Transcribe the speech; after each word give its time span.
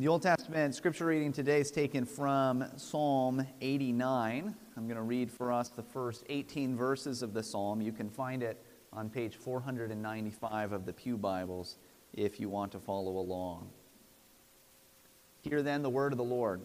The 0.00 0.08
Old 0.08 0.22
Testament 0.22 0.74
scripture 0.74 1.04
reading 1.04 1.30
today 1.30 1.60
is 1.60 1.70
taken 1.70 2.06
from 2.06 2.64
Psalm 2.78 3.46
89. 3.60 4.56
I'm 4.74 4.84
going 4.86 4.96
to 4.96 5.02
read 5.02 5.30
for 5.30 5.52
us 5.52 5.68
the 5.68 5.82
first 5.82 6.24
18 6.30 6.74
verses 6.74 7.22
of 7.22 7.34
the 7.34 7.42
psalm. 7.42 7.82
You 7.82 7.92
can 7.92 8.08
find 8.08 8.42
it 8.42 8.64
on 8.94 9.10
page 9.10 9.36
495 9.36 10.72
of 10.72 10.86
the 10.86 10.92
Pew 10.94 11.18
Bibles 11.18 11.76
if 12.14 12.40
you 12.40 12.48
want 12.48 12.72
to 12.72 12.80
follow 12.80 13.18
along. 13.18 13.68
Hear 15.42 15.62
then 15.62 15.82
the 15.82 15.90
word 15.90 16.14
of 16.14 16.16
the 16.16 16.24
Lord. 16.24 16.62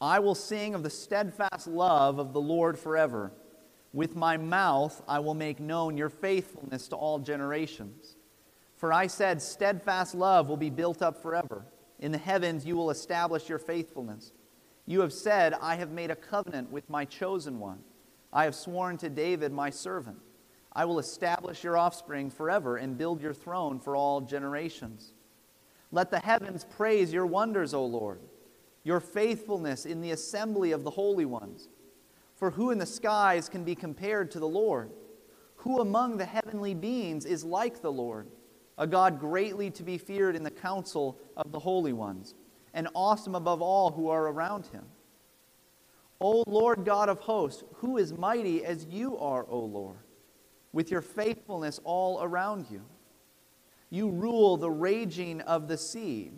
I 0.00 0.18
will 0.18 0.34
sing 0.34 0.74
of 0.74 0.82
the 0.82 0.90
steadfast 0.90 1.68
love 1.68 2.18
of 2.18 2.32
the 2.32 2.40
Lord 2.40 2.76
forever. 2.76 3.30
With 3.92 4.16
my 4.16 4.36
mouth 4.38 5.00
I 5.06 5.20
will 5.20 5.34
make 5.34 5.60
known 5.60 5.96
your 5.96 6.10
faithfulness 6.10 6.88
to 6.88 6.96
all 6.96 7.20
generations. 7.20 8.16
For 8.76 8.92
I 8.92 9.06
said, 9.06 9.40
Steadfast 9.40 10.14
love 10.14 10.48
will 10.48 10.56
be 10.56 10.70
built 10.70 11.02
up 11.02 11.20
forever. 11.20 11.66
In 11.98 12.12
the 12.12 12.18
heavens 12.18 12.66
you 12.66 12.76
will 12.76 12.90
establish 12.90 13.48
your 13.48 13.58
faithfulness. 13.58 14.32
You 14.84 15.00
have 15.00 15.12
said, 15.12 15.54
I 15.54 15.76
have 15.76 15.90
made 15.90 16.10
a 16.10 16.16
covenant 16.16 16.70
with 16.70 16.88
my 16.88 17.04
chosen 17.04 17.58
one. 17.58 17.80
I 18.32 18.44
have 18.44 18.54
sworn 18.54 18.98
to 18.98 19.08
David, 19.08 19.52
my 19.52 19.70
servant. 19.70 20.18
I 20.72 20.84
will 20.84 20.98
establish 20.98 21.64
your 21.64 21.78
offspring 21.78 22.30
forever 22.30 22.76
and 22.76 22.98
build 22.98 23.22
your 23.22 23.32
throne 23.32 23.80
for 23.80 23.96
all 23.96 24.20
generations. 24.20 25.14
Let 25.90 26.10
the 26.10 26.18
heavens 26.18 26.66
praise 26.76 27.12
your 27.12 27.24
wonders, 27.24 27.72
O 27.72 27.84
Lord, 27.86 28.20
your 28.84 29.00
faithfulness 29.00 29.86
in 29.86 30.02
the 30.02 30.10
assembly 30.10 30.72
of 30.72 30.84
the 30.84 30.90
holy 30.90 31.24
ones. 31.24 31.68
For 32.34 32.50
who 32.50 32.70
in 32.70 32.78
the 32.78 32.86
skies 32.86 33.48
can 33.48 33.64
be 33.64 33.74
compared 33.74 34.30
to 34.32 34.38
the 34.38 34.46
Lord? 34.46 34.90
Who 35.56 35.80
among 35.80 36.18
the 36.18 36.26
heavenly 36.26 36.74
beings 36.74 37.24
is 37.24 37.42
like 37.42 37.80
the 37.80 37.90
Lord? 37.90 38.28
A 38.78 38.86
God 38.86 39.18
greatly 39.18 39.70
to 39.70 39.82
be 39.82 39.98
feared 39.98 40.36
in 40.36 40.42
the 40.42 40.50
council 40.50 41.18
of 41.36 41.52
the 41.52 41.58
holy 41.58 41.92
ones, 41.92 42.34
and 42.74 42.88
awesome 42.94 43.34
above 43.34 43.62
all 43.62 43.90
who 43.90 44.08
are 44.08 44.28
around 44.28 44.66
him. 44.66 44.84
O 46.20 46.44
Lord 46.46 46.84
God 46.84 47.08
of 47.08 47.20
hosts, 47.20 47.64
who 47.76 47.96
is 47.96 48.12
mighty 48.12 48.64
as 48.64 48.86
you 48.86 49.16
are, 49.18 49.46
O 49.48 49.58
Lord, 49.60 49.98
with 50.72 50.90
your 50.90 51.02
faithfulness 51.02 51.80
all 51.84 52.22
around 52.22 52.66
you? 52.70 52.82
You 53.90 54.10
rule 54.10 54.56
the 54.56 54.70
raging 54.70 55.40
of 55.42 55.68
the 55.68 55.78
sea. 55.78 56.32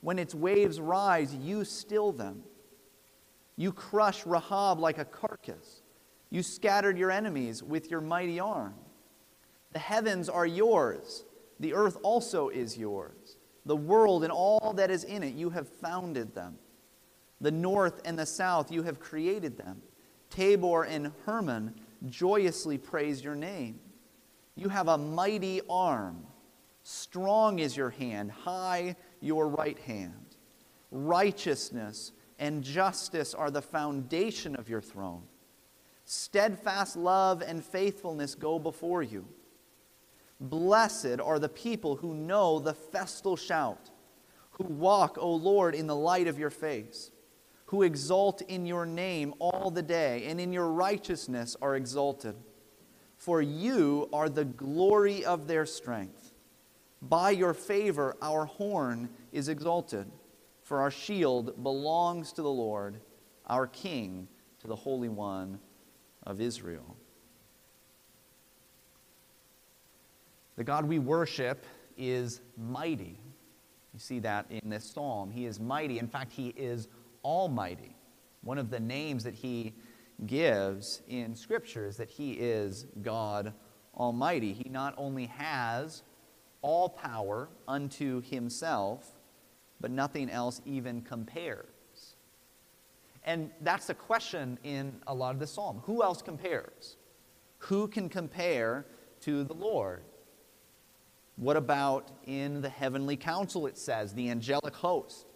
When 0.00 0.18
its 0.18 0.34
waves 0.34 0.80
rise, 0.80 1.34
you 1.34 1.64
still 1.64 2.12
them. 2.12 2.42
You 3.56 3.72
crush 3.72 4.26
Rahab 4.26 4.80
like 4.80 4.98
a 4.98 5.04
carcass. 5.04 5.82
You 6.30 6.42
scattered 6.42 6.96
your 6.96 7.10
enemies 7.10 7.62
with 7.62 7.90
your 7.90 8.00
mighty 8.00 8.40
arm. 8.40 8.74
The 9.72 9.78
heavens 9.78 10.28
are 10.28 10.46
yours 10.46 11.24
the 11.62 11.74
earth 11.74 11.96
also 12.02 12.48
is 12.48 12.76
yours. 12.76 13.36
The 13.66 13.76
world 13.76 14.24
and 14.24 14.32
all 14.32 14.72
that 14.76 14.90
is 14.90 15.04
in 15.04 15.22
it, 15.22 15.34
you 15.34 15.48
have 15.50 15.68
founded 15.68 16.34
them. 16.34 16.58
The 17.40 17.52
north 17.52 18.00
and 18.04 18.18
the 18.18 18.26
south, 18.26 18.72
you 18.72 18.82
have 18.82 18.98
created 18.98 19.56
them. 19.56 19.80
Tabor 20.28 20.82
and 20.82 21.12
Hermon 21.24 21.74
joyously 22.06 22.78
praise 22.78 23.22
your 23.22 23.36
name. 23.36 23.78
You 24.56 24.70
have 24.70 24.88
a 24.88 24.98
mighty 24.98 25.60
arm. 25.70 26.26
Strong 26.82 27.60
is 27.60 27.76
your 27.76 27.90
hand, 27.90 28.32
high 28.32 28.96
your 29.20 29.46
right 29.46 29.78
hand. 29.78 30.36
Righteousness 30.90 32.10
and 32.40 32.64
justice 32.64 33.34
are 33.34 33.52
the 33.52 33.62
foundation 33.62 34.56
of 34.56 34.68
your 34.68 34.80
throne. 34.80 35.22
Steadfast 36.06 36.96
love 36.96 37.40
and 37.40 37.64
faithfulness 37.64 38.34
go 38.34 38.58
before 38.58 39.04
you. 39.04 39.28
Blessed 40.42 41.20
are 41.22 41.38
the 41.38 41.48
people 41.48 41.94
who 41.94 42.14
know 42.14 42.58
the 42.58 42.74
festal 42.74 43.36
shout, 43.36 43.90
who 44.50 44.64
walk, 44.64 45.16
O 45.18 45.32
Lord, 45.32 45.72
in 45.72 45.86
the 45.86 45.94
light 45.94 46.26
of 46.26 46.36
your 46.36 46.50
face, 46.50 47.12
who 47.66 47.82
exult 47.82 48.42
in 48.42 48.66
your 48.66 48.84
name 48.84 49.34
all 49.38 49.70
the 49.70 49.82
day, 49.82 50.24
and 50.26 50.40
in 50.40 50.52
your 50.52 50.68
righteousness 50.68 51.56
are 51.62 51.76
exalted. 51.76 52.34
For 53.16 53.40
you 53.40 54.08
are 54.12 54.28
the 54.28 54.44
glory 54.44 55.24
of 55.24 55.46
their 55.46 55.64
strength. 55.64 56.32
By 57.00 57.30
your 57.30 57.54
favor, 57.54 58.16
our 58.20 58.46
horn 58.46 59.10
is 59.30 59.48
exalted, 59.48 60.10
for 60.64 60.80
our 60.80 60.90
shield 60.90 61.62
belongs 61.62 62.32
to 62.32 62.42
the 62.42 62.50
Lord, 62.50 63.00
our 63.46 63.68
King, 63.68 64.26
to 64.58 64.66
the 64.66 64.74
Holy 64.74 65.08
One 65.08 65.60
of 66.24 66.40
Israel. 66.40 66.96
The 70.56 70.64
God 70.64 70.86
we 70.86 70.98
worship 70.98 71.64
is 71.96 72.40
mighty. 72.56 73.18
You 73.92 73.98
see 73.98 74.18
that 74.20 74.46
in 74.50 74.70
this 74.70 74.84
psalm. 74.84 75.30
He 75.30 75.46
is 75.46 75.60
mighty. 75.60 75.98
In 75.98 76.08
fact, 76.08 76.32
he 76.32 76.48
is 76.48 76.88
almighty. 77.24 77.96
One 78.42 78.58
of 78.58 78.70
the 78.70 78.80
names 78.80 79.24
that 79.24 79.34
he 79.34 79.74
gives 80.26 81.02
in 81.08 81.34
Scripture 81.34 81.86
is 81.86 81.96
that 81.96 82.10
he 82.10 82.32
is 82.32 82.86
God 83.02 83.52
Almighty. 83.96 84.52
He 84.52 84.68
not 84.68 84.94
only 84.96 85.26
has 85.26 86.02
all 86.62 86.88
power 86.88 87.48
unto 87.66 88.22
himself, 88.22 89.12
but 89.80 89.90
nothing 89.90 90.30
else 90.30 90.60
even 90.64 91.02
compares. 91.02 91.66
And 93.24 93.50
that's 93.60 93.86
the 93.86 93.94
question 93.94 94.58
in 94.64 94.94
a 95.06 95.14
lot 95.14 95.34
of 95.34 95.40
the 95.40 95.46
psalm. 95.46 95.82
Who 95.84 96.02
else 96.02 96.22
compares? 96.22 96.96
Who 97.58 97.86
can 97.86 98.08
compare 98.08 98.86
to 99.20 99.44
the 99.44 99.54
Lord? 99.54 100.02
What 101.36 101.56
about 101.56 102.10
in 102.26 102.60
the 102.60 102.68
heavenly 102.68 103.16
council, 103.16 103.66
it 103.66 103.78
says, 103.78 104.14
the 104.14 104.30
angelic 104.30 104.74
host, 104.74 105.26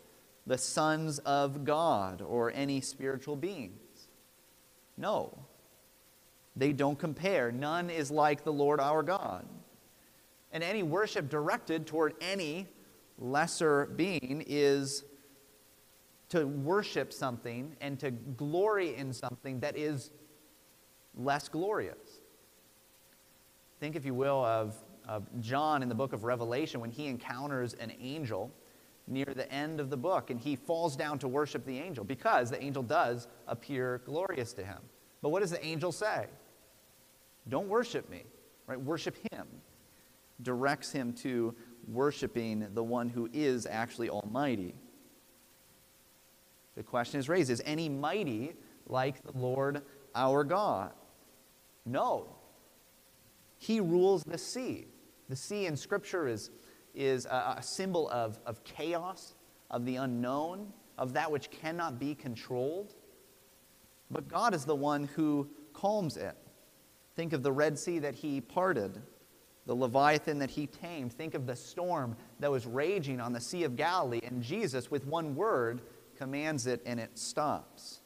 the 0.47 0.59
sons 0.59 1.19
of 1.21 1.65
God, 1.65 2.23
or 2.23 2.53
any 2.53 2.81
spiritual 2.81 3.37
beings? 3.37 4.09
No. 4.97 5.39
They 6.55 6.73
don't 6.73 6.99
compare. 6.99 7.51
None 7.51 7.91
is 7.91 8.11
like 8.11 8.45
the 8.45 8.53
Lord 8.53 8.81
our 8.81 9.03
God. 9.03 9.47
And 10.53 10.63
any 10.63 10.83
worship 10.83 11.29
directed 11.29 11.87
toward 11.87 12.15
any 12.21 12.67
lesser 13.19 13.87
being 13.87 14.45
is 14.47 15.05
to 16.29 16.47
worship 16.47 17.13
something 17.13 17.77
and 17.81 17.99
to 18.01 18.11
glory 18.11 18.97
in 18.97 19.13
something 19.13 19.61
that 19.61 19.77
is 19.77 20.11
less 21.15 21.49
glorious. 21.49 22.21
Think, 23.81 23.97
if 23.97 24.05
you 24.05 24.15
will, 24.15 24.45
of 24.45 24.75
of 25.07 25.25
John 25.41 25.83
in 25.83 25.89
the 25.89 25.95
book 25.95 26.13
of 26.13 26.25
Revelation 26.25 26.81
when 26.81 26.91
he 26.91 27.07
encounters 27.07 27.75
an 27.75 27.93
angel 28.01 28.51
near 29.09 29.27
the 29.27 29.51
end 29.53 29.81
of 29.81 29.91
the 29.91 29.97
book 29.97 30.31
and 30.31 30.41
he 30.41 30.57
falls 30.57 30.97
down 30.97 31.19
to 31.21 31.29
worship 31.29 31.65
the 31.65 31.79
angel 31.79 32.05
because 32.05 32.51
the 32.51 32.63
angel 32.63 32.83
does 32.83 33.29
appear 33.47 34.03
glorious 34.05 34.53
to 34.55 34.65
him. 34.65 34.79
But 35.23 35.31
what 35.31 35.41
does 35.41 35.51
the 35.51 35.65
angel 35.65 35.93
say? 35.93 36.27
Don't 37.49 37.69
worship 37.69 38.11
me, 38.11 38.25
right? 38.67 38.81
Worship 38.81 39.17
him. 39.33 39.47
Directs 40.43 40.93
him 40.93 41.13
to 41.15 41.55
worshiping 41.89 42.67
the 42.75 42.83
one 42.83 43.09
who 43.09 43.31
is 43.33 43.67
actually 43.67 44.11
almighty. 44.11 44.75
The 46.75 46.83
question 46.83 47.21
is 47.21 47.29
raised 47.29 47.51
Is 47.51 47.63
any 47.65 47.89
mighty 47.89 48.53
like 48.87 49.23
the 49.23 49.33
Lord 49.39 49.83
our 50.15 50.45
God? 50.45 50.93
No. 51.85 52.27
He 53.59 53.81
rules 53.81 54.25
the 54.25 54.37
sea. 54.37 54.87
The 55.29 55.37
sea 55.37 55.67
in 55.67 55.77
Scripture 55.77 56.29
is, 56.29 56.51
is 56.95 57.27
a, 57.27 57.57
a 57.59 57.63
symbol 57.63 58.09
of, 58.11 58.39
of 58.47 58.63
chaos, 58.65 59.35
of 59.71 59.85
the 59.85 59.97
unknown, 59.97 60.73
of 60.99 61.13
that 61.15 61.31
which 61.31 61.51
cannot 61.51 61.99
be 61.99 62.15
controlled. 62.15 62.95
But 64.11 64.29
God 64.29 64.55
is 64.55 64.65
the 64.65 64.77
one 64.77 65.05
who 65.15 65.49
calms 65.73 66.17
it. 66.17 66.37
Think 67.17 67.33
of 67.33 67.43
the 67.43 67.53
Red 67.53 67.79
Sea 67.79 67.99
that 68.01 68.15
he 68.15 68.41
parted, 68.41 69.03
the 69.67 69.75
Leviathan 69.75 70.39
that 70.39 70.51
he 70.51 70.67
tamed. 70.67 71.13
Think 71.13 71.35
of 71.35 71.47
the 71.47 71.57
storm 71.57 72.17
that 72.41 72.51
was 72.51 72.67
raging 72.67 73.21
on 73.21 73.33
the 73.33 73.41
Sea 73.41 73.65
of 73.65 73.75
Galilee, 73.75 74.21
and 74.23 74.43
Jesus, 74.43 74.91
with 74.91 75.07
one 75.07 75.35
word, 75.35 75.83
commands 76.17 76.67
it 76.67 76.83
and 76.87 77.01
it 77.01 77.19
stops. 77.19 78.01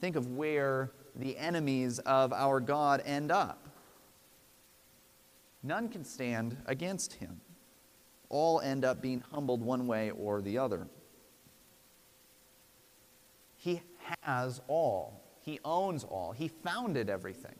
Think 0.00 0.16
of 0.16 0.28
where 0.28 0.90
the 1.14 1.36
enemies 1.38 1.98
of 2.00 2.32
our 2.32 2.60
God 2.60 3.02
end 3.06 3.30
up. 3.30 3.63
None 5.64 5.88
can 5.88 6.04
stand 6.04 6.58
against 6.66 7.14
him. 7.14 7.40
All 8.28 8.60
end 8.60 8.84
up 8.84 9.00
being 9.00 9.24
humbled 9.32 9.62
one 9.62 9.86
way 9.86 10.10
or 10.10 10.42
the 10.42 10.58
other. 10.58 10.86
He 13.56 13.80
has 14.20 14.60
all. 14.68 15.22
He 15.40 15.58
owns 15.64 16.04
all. 16.04 16.32
He 16.32 16.48
founded 16.48 17.08
everything. 17.08 17.56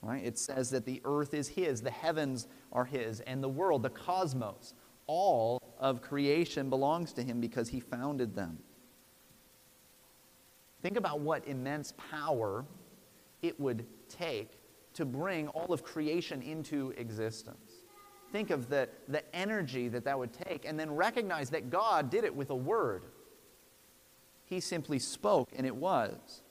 Right? 0.00 0.24
It 0.24 0.38
says 0.38 0.70
that 0.70 0.86
the 0.86 1.02
earth 1.04 1.34
is 1.34 1.46
his, 1.48 1.82
the 1.82 1.90
heavens 1.90 2.46
are 2.72 2.84
his, 2.84 3.20
and 3.20 3.42
the 3.42 3.48
world, 3.48 3.82
the 3.82 3.90
cosmos, 3.90 4.74
all 5.06 5.60
of 5.78 6.00
creation 6.00 6.70
belongs 6.70 7.12
to 7.14 7.22
him 7.22 7.40
because 7.40 7.68
he 7.68 7.80
founded 7.80 8.34
them. 8.34 8.58
Think 10.82 10.96
about 10.96 11.20
what 11.20 11.46
immense 11.46 11.92
power 12.10 12.64
it 13.42 13.58
would 13.60 13.86
take 14.08 14.52
to 14.94 15.04
bring 15.04 15.48
all 15.48 15.72
of 15.72 15.82
creation 15.82 16.42
into 16.42 16.90
existence. 16.96 17.72
think 18.32 18.50
of 18.50 18.68
the, 18.68 18.88
the 19.06 19.22
energy 19.34 19.88
that 19.88 20.04
that 20.04 20.18
would 20.18 20.32
take, 20.32 20.64
and 20.64 20.78
then 20.78 20.90
recognize 20.90 21.50
that 21.50 21.70
God 21.70 22.10
did 22.10 22.24
it 22.24 22.34
with 22.34 22.50
a 22.50 22.56
word. 22.56 23.04
He 24.44 24.58
simply 24.60 24.98
spoke, 24.98 25.50
and 25.56 25.66
it 25.66 25.74
was. 25.74 26.42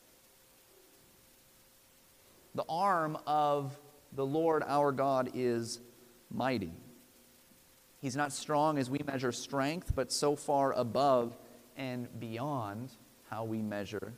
The 2.55 2.63
arm 2.69 3.17
of 3.27 3.77
the 4.13 4.25
Lord 4.25 4.63
our 4.65 4.91
God 4.91 5.31
is 5.33 5.81
mighty. 6.31 6.71
He's 7.99 8.15
not 8.15 8.31
strong 8.31 8.77
as 8.77 8.89
we 8.89 8.99
measure 9.05 9.31
strength, 9.31 9.93
but 9.95 10.11
so 10.11 10.35
far 10.35 10.73
above 10.73 11.37
and 11.75 12.07
beyond 12.19 12.91
how 13.29 13.43
we 13.43 13.61
measure 13.61 14.13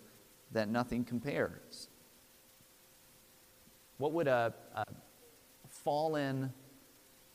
that 0.51 0.69
nothing 0.69 1.03
compares. 1.03 1.89
What 3.97 4.11
would 4.13 4.27
a, 4.27 4.53
a 4.75 4.85
fallen 5.83 6.53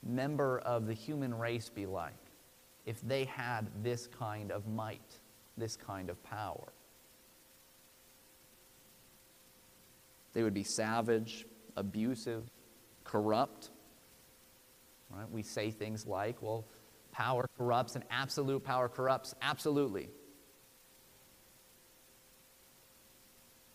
member 0.03 0.59
of 0.61 0.87
the 0.87 0.95
human 0.95 1.35
race 1.35 1.69
be 1.69 1.87
like 1.87 2.15
if 2.87 3.01
they 3.03 3.25
had 3.25 3.67
this 3.83 4.07
kind 4.07 4.51
of 4.51 4.67
might, 4.67 5.21
this 5.57 5.77
kind 5.77 6.11
of 6.11 6.23
power? 6.23 6.73
They 10.33 10.43
would 10.43 10.55
be 10.55 10.65
savage, 10.65 11.47
abusive, 11.77 12.45
corrupt. 13.05 13.71
Right? 15.11 15.29
We 15.31 15.43
say 15.43 15.71
things 15.71 16.07
like, 16.07 16.41
well, 16.41 16.65
power 17.11 17.49
corrupts 17.59 17.97
and 17.97 18.05
absolute 18.11 18.63
power 18.63 18.89
corrupts. 18.89 19.35
Absolutely. 19.43 20.09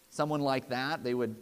Someone 0.09 0.39
like 0.39 0.69
that, 0.69 1.03
they 1.03 1.13
would 1.13 1.35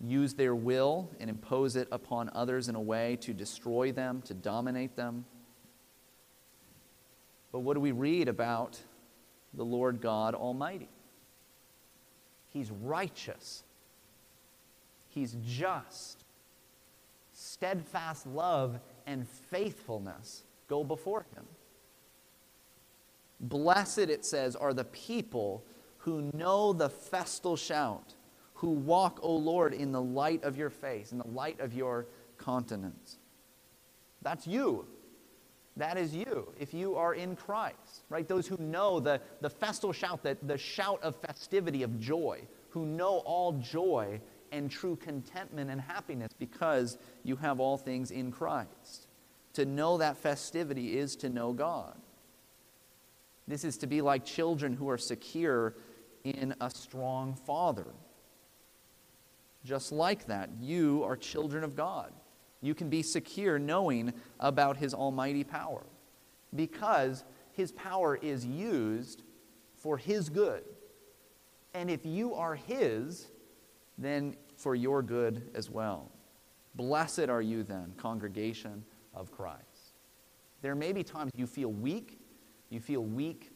use 0.00 0.34
their 0.34 0.54
will 0.54 1.10
and 1.20 1.30
impose 1.30 1.76
it 1.76 1.88
upon 1.90 2.30
others 2.34 2.68
in 2.68 2.74
a 2.74 2.80
way 2.80 3.16
to 3.16 3.32
destroy 3.32 3.92
them, 3.92 4.22
to 4.22 4.34
dominate 4.34 4.96
them. 4.96 5.24
But 7.52 7.60
what 7.60 7.74
do 7.74 7.80
we 7.80 7.92
read 7.92 8.28
about 8.28 8.78
the 9.54 9.64
Lord 9.64 10.00
God 10.00 10.34
Almighty? 10.34 10.88
He's 12.48 12.70
righteous, 12.70 13.62
He's 15.08 15.36
just. 15.44 16.24
Steadfast 17.32 18.26
love 18.26 18.78
and 19.06 19.28
faithfulness 19.28 20.44
go 20.68 20.84
before 20.84 21.26
Him. 21.34 21.44
Blessed, 23.40 23.98
it 23.98 24.24
says, 24.24 24.56
are 24.56 24.72
the 24.72 24.84
people 24.84 25.64
who 25.98 26.30
know 26.32 26.72
the 26.72 26.88
festal 26.88 27.56
shout 27.56 28.14
who 28.54 28.70
walk, 28.70 29.20
O 29.22 29.34
Lord, 29.34 29.74
in 29.74 29.92
the 29.92 30.00
light 30.00 30.42
of 30.44 30.56
your 30.56 30.70
face, 30.70 31.12
in 31.12 31.18
the 31.18 31.28
light 31.28 31.60
of 31.60 31.74
your 31.74 32.06
countenance. 32.38 33.18
That's 34.22 34.46
you. 34.46 34.86
That 35.76 35.98
is 35.98 36.14
you, 36.14 36.52
if 36.58 36.72
you 36.72 36.94
are 36.94 37.14
in 37.14 37.34
Christ, 37.34 38.04
right? 38.08 38.28
Those 38.28 38.46
who 38.46 38.56
know 38.58 39.00
the, 39.00 39.20
the 39.40 39.50
festal 39.50 39.92
shout, 39.92 40.22
the, 40.22 40.38
the 40.42 40.56
shout 40.56 41.02
of 41.02 41.16
festivity, 41.16 41.82
of 41.82 41.98
joy, 41.98 42.42
who 42.70 42.86
know 42.86 43.18
all 43.18 43.52
joy 43.54 44.20
and 44.52 44.70
true 44.70 44.94
contentment 44.94 45.70
and 45.70 45.80
happiness 45.80 46.30
because 46.38 46.96
you 47.24 47.34
have 47.36 47.58
all 47.58 47.76
things 47.76 48.12
in 48.12 48.30
Christ. 48.30 49.08
To 49.54 49.64
know 49.64 49.98
that 49.98 50.16
festivity 50.16 50.96
is 50.96 51.16
to 51.16 51.28
know 51.28 51.52
God. 51.52 51.96
This 53.48 53.64
is 53.64 53.76
to 53.78 53.88
be 53.88 54.00
like 54.00 54.24
children 54.24 54.74
who 54.74 54.88
are 54.88 54.98
secure 54.98 55.74
in 56.22 56.54
a 56.60 56.70
strong 56.70 57.34
Father. 57.34 57.86
Just 59.64 59.92
like 59.92 60.26
that, 60.26 60.50
you 60.60 61.02
are 61.04 61.16
children 61.16 61.64
of 61.64 61.74
God. 61.74 62.12
You 62.60 62.74
can 62.74 62.88
be 62.88 63.02
secure 63.02 63.58
knowing 63.58 64.12
about 64.40 64.76
His 64.76 64.94
almighty 64.94 65.44
power 65.44 65.84
because 66.54 67.24
His 67.52 67.72
power 67.72 68.16
is 68.16 68.44
used 68.44 69.22
for 69.76 69.96
His 69.96 70.28
good. 70.28 70.64
And 71.72 71.90
if 71.90 72.04
you 72.04 72.34
are 72.34 72.54
His, 72.54 73.28
then 73.98 74.36
for 74.56 74.74
your 74.74 75.02
good 75.02 75.50
as 75.54 75.70
well. 75.70 76.10
Blessed 76.74 77.28
are 77.28 77.42
you 77.42 77.62
then, 77.62 77.92
congregation 77.96 78.84
of 79.14 79.30
Christ. 79.30 79.94
There 80.62 80.74
may 80.74 80.92
be 80.92 81.02
times 81.02 81.30
you 81.36 81.46
feel 81.46 81.70
weak, 81.70 82.18
you 82.70 82.80
feel 82.80 83.04
weak 83.04 83.52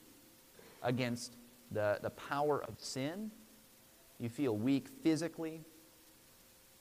against 0.82 1.36
the, 1.70 1.98
the 2.02 2.10
power 2.10 2.62
of 2.64 2.78
sin, 2.78 3.30
you 4.18 4.28
feel 4.28 4.56
weak 4.56 4.88
physically, 5.02 5.62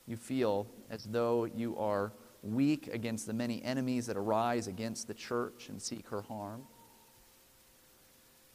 you 0.07 0.15
feel 0.15 0.67
as 0.89 1.03
though 1.03 1.45
you 1.45 1.77
are 1.77 2.13
weak 2.41 2.87
against 2.93 3.27
the 3.27 3.33
many 3.33 3.61
enemies 3.63 4.07
that 4.07 4.15
arise 4.17 4.67
against 4.67 5.07
the 5.07 5.13
church 5.13 5.69
and 5.69 5.81
seek 5.81 6.07
her 6.07 6.21
harm. 6.21 6.63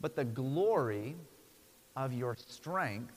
But 0.00 0.16
the 0.16 0.24
glory 0.24 1.16
of 1.94 2.12
your 2.12 2.36
strength 2.36 3.14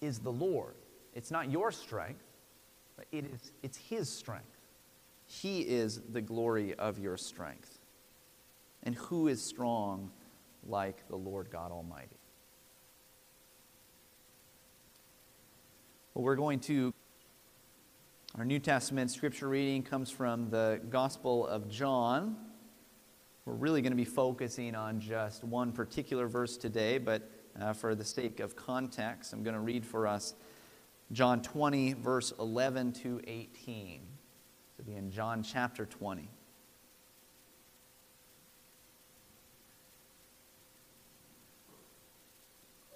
is 0.00 0.18
the 0.18 0.32
Lord. 0.32 0.74
It's 1.14 1.30
not 1.30 1.50
your 1.50 1.70
strength, 1.70 2.24
but 2.96 3.06
it 3.12 3.26
is, 3.26 3.52
it's 3.62 3.76
His 3.76 4.08
strength. 4.08 4.44
He 5.26 5.60
is 5.62 6.00
the 6.12 6.20
glory 6.20 6.74
of 6.74 6.98
your 6.98 7.16
strength. 7.16 7.78
And 8.82 8.94
who 8.94 9.28
is 9.28 9.42
strong 9.42 10.10
like 10.66 11.06
the 11.08 11.16
Lord 11.16 11.50
God 11.50 11.72
Almighty? 11.72 12.16
Well, 16.14 16.24
we're 16.24 16.36
going 16.36 16.60
to 16.60 16.94
our 18.38 18.44
New 18.44 18.58
Testament 18.58 19.10
scripture 19.10 19.48
reading 19.48 19.82
comes 19.82 20.10
from 20.10 20.50
the 20.50 20.78
Gospel 20.90 21.46
of 21.46 21.70
John. 21.70 22.36
We're 23.46 23.54
really 23.54 23.80
going 23.80 23.92
to 23.92 23.96
be 23.96 24.04
focusing 24.04 24.74
on 24.74 25.00
just 25.00 25.42
one 25.42 25.72
particular 25.72 26.28
verse 26.28 26.58
today, 26.58 26.98
but 26.98 27.30
uh, 27.58 27.72
for 27.72 27.94
the 27.94 28.04
sake 28.04 28.40
of 28.40 28.54
context, 28.54 29.32
I'm 29.32 29.42
going 29.42 29.54
to 29.54 29.60
read 29.60 29.86
for 29.86 30.06
us 30.06 30.34
John 31.12 31.40
20, 31.40 31.94
verse 31.94 32.34
11 32.38 32.92
to 32.92 33.22
18. 33.26 34.02
So 34.76 34.84
be 34.84 34.96
in 34.96 35.10
John 35.10 35.42
chapter 35.42 35.86
20. 35.86 36.28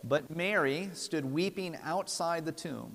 But 0.04 0.36
Mary 0.36 0.90
stood 0.92 1.24
weeping 1.24 1.78
outside 1.82 2.44
the 2.44 2.52
tomb. 2.52 2.94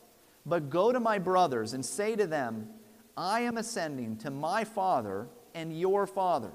But 0.45 0.69
go 0.69 0.91
to 0.91 0.99
my 0.99 1.19
brothers 1.19 1.73
and 1.73 1.85
say 1.85 2.15
to 2.15 2.27
them, 2.27 2.69
I 3.15 3.41
am 3.41 3.57
ascending 3.57 4.17
to 4.17 4.31
my 4.31 4.63
Father 4.63 5.27
and 5.53 5.77
your 5.77 6.07
Father, 6.07 6.51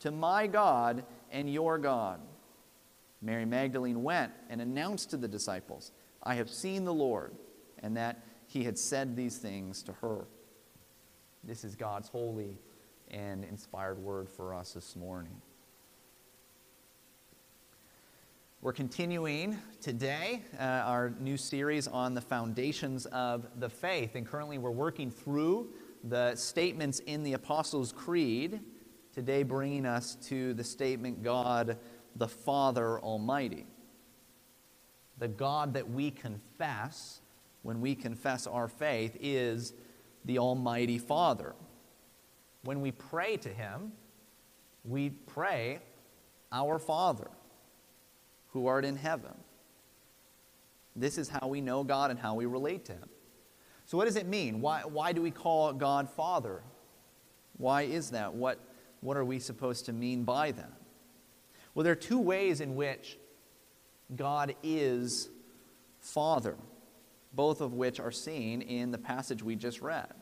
to 0.00 0.10
my 0.10 0.46
God 0.46 1.04
and 1.30 1.52
your 1.52 1.78
God. 1.78 2.20
Mary 3.22 3.44
Magdalene 3.44 4.02
went 4.02 4.32
and 4.48 4.60
announced 4.60 5.10
to 5.10 5.16
the 5.16 5.28
disciples, 5.28 5.92
I 6.22 6.34
have 6.34 6.50
seen 6.50 6.84
the 6.84 6.94
Lord, 6.94 7.34
and 7.82 7.96
that 7.96 8.22
he 8.46 8.64
had 8.64 8.78
said 8.78 9.14
these 9.14 9.38
things 9.38 9.82
to 9.84 9.92
her. 9.92 10.26
This 11.44 11.64
is 11.64 11.76
God's 11.76 12.08
holy 12.08 12.58
and 13.10 13.44
inspired 13.44 13.98
word 13.98 14.28
for 14.28 14.54
us 14.54 14.72
this 14.72 14.96
morning. 14.96 15.40
We're 18.62 18.74
continuing 18.74 19.56
today 19.80 20.42
uh, 20.58 20.62
our 20.62 21.14
new 21.18 21.38
series 21.38 21.88
on 21.88 22.12
the 22.12 22.20
foundations 22.20 23.06
of 23.06 23.46
the 23.58 23.70
faith. 23.70 24.16
And 24.16 24.26
currently, 24.26 24.58
we're 24.58 24.70
working 24.70 25.10
through 25.10 25.70
the 26.04 26.34
statements 26.36 26.98
in 26.98 27.22
the 27.22 27.32
Apostles' 27.32 27.90
Creed 27.90 28.60
today 29.14 29.44
bringing 29.44 29.86
us 29.86 30.14
to 30.26 30.52
the 30.52 30.62
statement 30.62 31.22
God 31.22 31.78
the 32.16 32.28
Father 32.28 33.00
Almighty. 33.00 33.66
The 35.16 35.28
God 35.28 35.72
that 35.72 35.90
we 35.90 36.10
confess 36.10 37.22
when 37.62 37.80
we 37.80 37.94
confess 37.94 38.46
our 38.46 38.68
faith 38.68 39.16
is 39.22 39.72
the 40.26 40.38
Almighty 40.38 40.98
Father. 40.98 41.54
When 42.64 42.82
we 42.82 42.92
pray 42.92 43.38
to 43.38 43.48
Him, 43.48 43.92
we 44.84 45.08
pray, 45.08 45.78
Our 46.52 46.78
Father, 46.78 47.30
who 48.52 48.66
art 48.66 48.84
in 48.84 48.96
heaven. 48.96 49.34
This 50.96 51.18
is 51.18 51.28
how 51.28 51.48
we 51.48 51.60
know 51.60 51.84
God 51.84 52.10
and 52.10 52.18
how 52.18 52.34
we 52.34 52.46
relate 52.46 52.84
to 52.86 52.92
Him. 52.92 53.08
So, 53.86 53.96
what 53.96 54.04
does 54.04 54.16
it 54.16 54.26
mean? 54.26 54.60
Why, 54.60 54.82
why 54.82 55.12
do 55.12 55.22
we 55.22 55.30
call 55.30 55.72
God 55.72 56.08
Father? 56.10 56.62
Why 57.56 57.82
is 57.82 58.10
that? 58.10 58.34
What, 58.34 58.58
what 59.00 59.16
are 59.16 59.24
we 59.24 59.38
supposed 59.38 59.86
to 59.86 59.92
mean 59.92 60.24
by 60.24 60.52
that? 60.52 60.72
Well, 61.74 61.84
there 61.84 61.92
are 61.92 61.96
two 61.96 62.18
ways 62.18 62.60
in 62.60 62.74
which 62.74 63.18
God 64.14 64.54
is 64.62 65.28
Father, 66.00 66.56
both 67.32 67.60
of 67.60 67.74
which 67.74 68.00
are 68.00 68.10
seen 68.10 68.62
in 68.62 68.90
the 68.90 68.98
passage 68.98 69.42
we 69.42 69.56
just 69.56 69.80
read. 69.80 70.12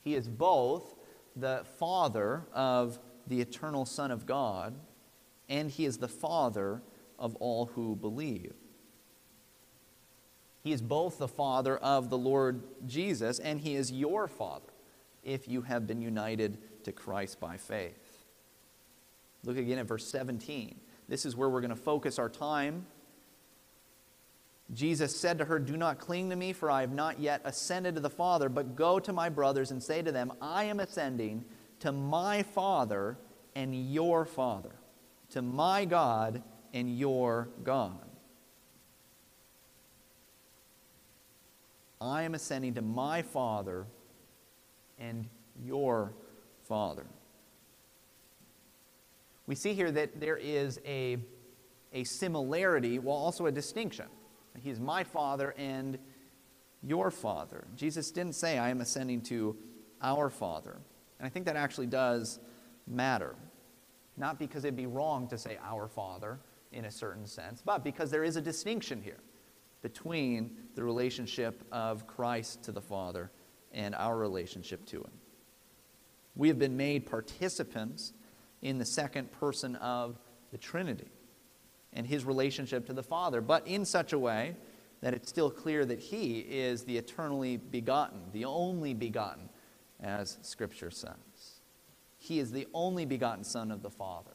He 0.00 0.14
is 0.14 0.28
both 0.28 0.94
the 1.34 1.64
Father 1.78 2.46
of 2.52 2.98
the 3.26 3.40
eternal 3.40 3.84
Son 3.84 4.10
of 4.10 4.26
God, 4.26 4.74
and 5.48 5.70
He 5.70 5.84
is 5.84 5.98
the 5.98 6.08
Father 6.08 6.82
of 7.18 7.34
all 7.36 7.66
who 7.66 7.96
believe. 7.96 8.54
He 10.62 10.72
is 10.72 10.82
both 10.82 11.18
the 11.18 11.28
Father 11.28 11.76
of 11.78 12.10
the 12.10 12.18
Lord 12.18 12.62
Jesus, 12.86 13.38
and 13.38 13.60
He 13.60 13.74
is 13.74 13.90
your 13.90 14.28
Father 14.28 14.72
if 15.22 15.48
you 15.48 15.62
have 15.62 15.86
been 15.86 16.00
united 16.00 16.58
to 16.84 16.92
Christ 16.92 17.40
by 17.40 17.56
faith. 17.56 18.24
Look 19.44 19.56
again 19.56 19.78
at 19.78 19.86
verse 19.86 20.06
17. 20.06 20.78
This 21.08 21.24
is 21.24 21.36
where 21.36 21.48
we're 21.48 21.60
going 21.60 21.70
to 21.70 21.76
focus 21.76 22.18
our 22.18 22.28
time. 22.28 22.86
Jesus 24.74 25.18
said 25.18 25.38
to 25.38 25.46
her, 25.46 25.58
Do 25.58 25.76
not 25.76 25.98
cling 25.98 26.28
to 26.30 26.36
me, 26.36 26.52
for 26.52 26.70
I 26.70 26.82
have 26.82 26.92
not 26.92 27.18
yet 27.18 27.40
ascended 27.44 27.94
to 27.94 28.00
the 28.00 28.10
Father, 28.10 28.48
but 28.48 28.76
go 28.76 28.98
to 28.98 29.12
my 29.12 29.28
brothers 29.28 29.70
and 29.70 29.82
say 29.82 30.02
to 30.02 30.12
them, 30.12 30.32
I 30.42 30.64
am 30.64 30.80
ascending 30.80 31.44
to 31.80 31.92
my 31.92 32.42
Father 32.42 33.16
and 33.54 33.90
your 33.90 34.24
Father, 34.26 34.74
to 35.30 35.40
my 35.40 35.84
God 35.84 36.42
and 36.72 36.98
your 36.98 37.48
God. 37.64 38.08
I 42.00 42.22
am 42.22 42.34
ascending 42.34 42.74
to 42.74 42.82
my 42.82 43.22
Father 43.22 43.86
and 44.98 45.26
your 45.64 46.12
Father. 46.68 47.06
We 49.46 49.54
see 49.54 49.72
here 49.72 49.90
that 49.90 50.20
there 50.20 50.36
is 50.36 50.78
a, 50.86 51.18
a 51.92 52.04
similarity 52.04 52.98
while 52.98 53.16
also 53.16 53.46
a 53.46 53.52
distinction. 53.52 54.06
He 54.60 54.70
is 54.70 54.80
my 54.80 55.04
Father 55.04 55.54
and 55.56 55.98
your 56.82 57.10
Father. 57.10 57.64
Jesus 57.76 58.10
didn't 58.10 58.34
say, 58.34 58.58
I 58.58 58.70
am 58.70 58.80
ascending 58.80 59.22
to 59.22 59.56
our 60.02 60.30
Father. 60.30 60.78
And 61.18 61.26
I 61.26 61.28
think 61.28 61.46
that 61.46 61.56
actually 61.56 61.86
does 61.86 62.38
matter. 62.86 63.34
Not 64.16 64.38
because 64.38 64.64
it'd 64.64 64.76
be 64.76 64.86
wrong 64.86 65.28
to 65.28 65.38
say 65.38 65.58
our 65.62 65.88
Father 65.88 66.38
in 66.72 66.84
a 66.84 66.90
certain 66.90 67.26
sense, 67.26 67.62
but 67.64 67.82
because 67.82 68.10
there 68.10 68.24
is 68.24 68.36
a 68.36 68.42
distinction 68.42 69.00
here 69.02 69.20
between 69.82 70.56
the 70.74 70.82
relationship 70.82 71.64
of 71.72 72.06
Christ 72.06 72.62
to 72.64 72.72
the 72.72 72.80
Father 72.80 73.30
and 73.72 73.94
our 73.94 74.16
relationship 74.16 74.84
to 74.86 74.98
Him. 74.98 75.10
We 76.34 76.48
have 76.48 76.58
been 76.58 76.76
made 76.76 77.06
participants 77.06 78.12
in 78.62 78.78
the 78.78 78.84
second 78.84 79.30
person 79.32 79.76
of 79.76 80.18
the 80.50 80.58
Trinity 80.58 81.10
and 81.92 82.06
His 82.06 82.24
relationship 82.24 82.86
to 82.86 82.92
the 82.92 83.02
Father, 83.02 83.40
but 83.40 83.66
in 83.66 83.84
such 83.84 84.12
a 84.12 84.18
way 84.18 84.56
that 85.00 85.14
it's 85.14 85.28
still 85.28 85.50
clear 85.50 85.84
that 85.84 86.00
He 86.00 86.40
is 86.40 86.84
the 86.84 86.96
eternally 86.96 87.56
begotten, 87.56 88.20
the 88.32 88.44
only 88.44 88.94
begotten, 88.94 89.48
as 90.00 90.38
Scripture 90.42 90.90
says. 90.90 91.60
He 92.18 92.40
is 92.40 92.50
the 92.50 92.66
only 92.74 93.04
begotten 93.04 93.44
Son 93.44 93.70
of 93.70 93.82
the 93.82 93.90
Father. 93.90 94.32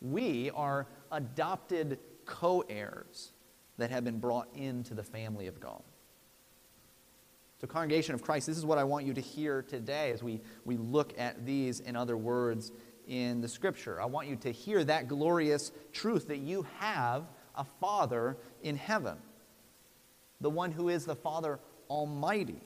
We 0.00 0.50
are 0.50 0.86
adopted 1.10 1.98
co 2.24 2.64
heirs 2.68 3.32
that 3.78 3.90
have 3.90 4.04
been 4.04 4.18
brought 4.18 4.48
into 4.54 4.94
the 4.94 5.02
family 5.02 5.46
of 5.46 5.60
God. 5.60 5.82
So, 7.60 7.66
congregation 7.66 8.14
of 8.14 8.22
Christ, 8.22 8.46
this 8.46 8.56
is 8.56 8.64
what 8.64 8.78
I 8.78 8.84
want 8.84 9.04
you 9.04 9.12
to 9.12 9.20
hear 9.20 9.62
today 9.62 10.12
as 10.12 10.22
we, 10.22 10.40
we 10.64 10.78
look 10.78 11.12
at 11.18 11.44
these 11.44 11.80
and 11.80 11.96
other 11.96 12.16
words 12.16 12.72
in 13.06 13.42
the 13.42 13.48
scripture. 13.48 14.00
I 14.00 14.06
want 14.06 14.28
you 14.28 14.36
to 14.36 14.50
hear 14.50 14.82
that 14.84 15.08
glorious 15.08 15.72
truth 15.92 16.28
that 16.28 16.38
you 16.38 16.66
have 16.78 17.30
a 17.54 17.64
Father 17.64 18.38
in 18.62 18.76
heaven, 18.76 19.18
the 20.40 20.48
one 20.48 20.72
who 20.72 20.88
is 20.88 21.04
the 21.04 21.16
Father 21.16 21.60
Almighty. 21.90 22.62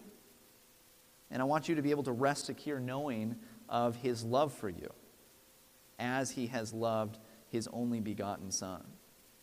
And 1.31 1.43
I 1.43 1.45
want 1.45 1.69
you 1.69 1.75
to 1.75 1.83
be 1.83 1.91
able 1.91 2.05
to 2.05 2.12
rest 2.12 2.47
secure 2.47 2.79
knowing 2.79 3.35
of 3.69 3.97
his 3.97 4.23
love 4.23 4.53
for 4.53 4.69
you 4.69 4.93
as 5.99 6.31
he 6.31 6.47
has 6.49 6.73
loved 6.73 7.19
his 7.54 7.68
only 7.73 8.00
begotten 8.00 8.50
Son 8.50 8.84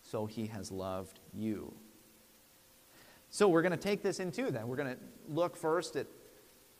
so 0.01 0.25
he 0.25 0.47
has 0.47 0.71
loved 0.71 1.19
you. 1.33 1.73
So 3.29 3.47
we're 3.47 3.61
going 3.61 3.71
to 3.71 3.77
take 3.77 4.03
this 4.03 4.19
into 4.19 4.51
then. 4.51 4.67
We're 4.67 4.75
going 4.75 4.95
to 4.95 5.01
look 5.29 5.55
first 5.55 5.95
at 5.95 6.07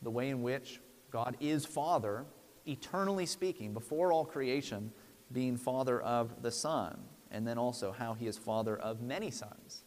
the 0.02 0.10
way 0.10 0.30
in 0.30 0.42
which 0.42 0.82
God 1.12 1.38
is 1.40 1.66
Father, 1.66 2.26
eternally 2.66 3.26
speaking, 3.26 3.74
before 3.74 4.12
all 4.12 4.26
creation, 4.26 4.92
being 5.32 5.56
Father 5.56 6.02
of 6.02 6.42
the 6.42 6.52
Son, 6.52 7.00
and 7.32 7.48
then 7.48 7.58
also 7.58 7.92
how 7.92 8.14
he 8.14 8.28
is 8.28 8.38
Father 8.38 8.78
of 8.78 9.02
many 9.02 9.32
sons, 9.32 9.84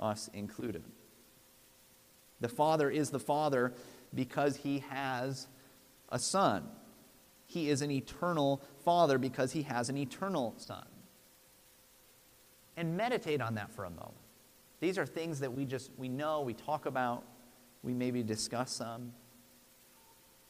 us 0.00 0.30
included. 0.32 0.84
The 2.40 2.48
Father 2.48 2.90
is 2.90 3.10
the 3.10 3.20
Father 3.20 3.74
because 4.14 4.56
he 4.56 4.78
has 4.88 5.48
a 6.08 6.18
Son. 6.18 6.66
He 7.46 7.68
is 7.68 7.82
an 7.82 7.90
eternal 7.90 8.62
Father 8.84 9.18
because 9.18 9.52
he 9.52 9.62
has 9.62 9.88
an 9.88 9.96
eternal 9.96 10.54
Son 10.56 10.86
and 12.76 12.96
meditate 12.96 13.40
on 13.40 13.54
that 13.54 13.70
for 13.70 13.84
a 13.84 13.90
moment. 13.90 14.14
These 14.80 14.98
are 14.98 15.06
things 15.06 15.40
that 15.40 15.52
we 15.52 15.64
just 15.64 15.90
we 15.96 16.08
know, 16.08 16.40
we 16.40 16.54
talk 16.54 16.86
about, 16.86 17.24
we 17.82 17.94
maybe 17.94 18.22
discuss 18.22 18.72
some. 18.72 19.12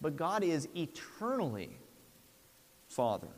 But 0.01 0.17
God 0.17 0.43
is 0.43 0.69
eternally 0.75 1.79
Father. 2.89 3.29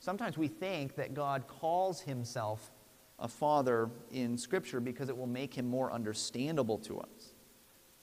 Sometimes 0.00 0.38
we 0.38 0.48
think 0.48 0.94
that 0.96 1.12
God 1.14 1.46
calls 1.46 2.00
himself 2.00 2.72
a 3.18 3.28
father 3.28 3.90
in 4.10 4.38
Scripture 4.38 4.80
because 4.80 5.10
it 5.10 5.16
will 5.16 5.26
make 5.26 5.52
him 5.52 5.68
more 5.68 5.92
understandable 5.92 6.78
to 6.78 7.00
us. 7.00 7.34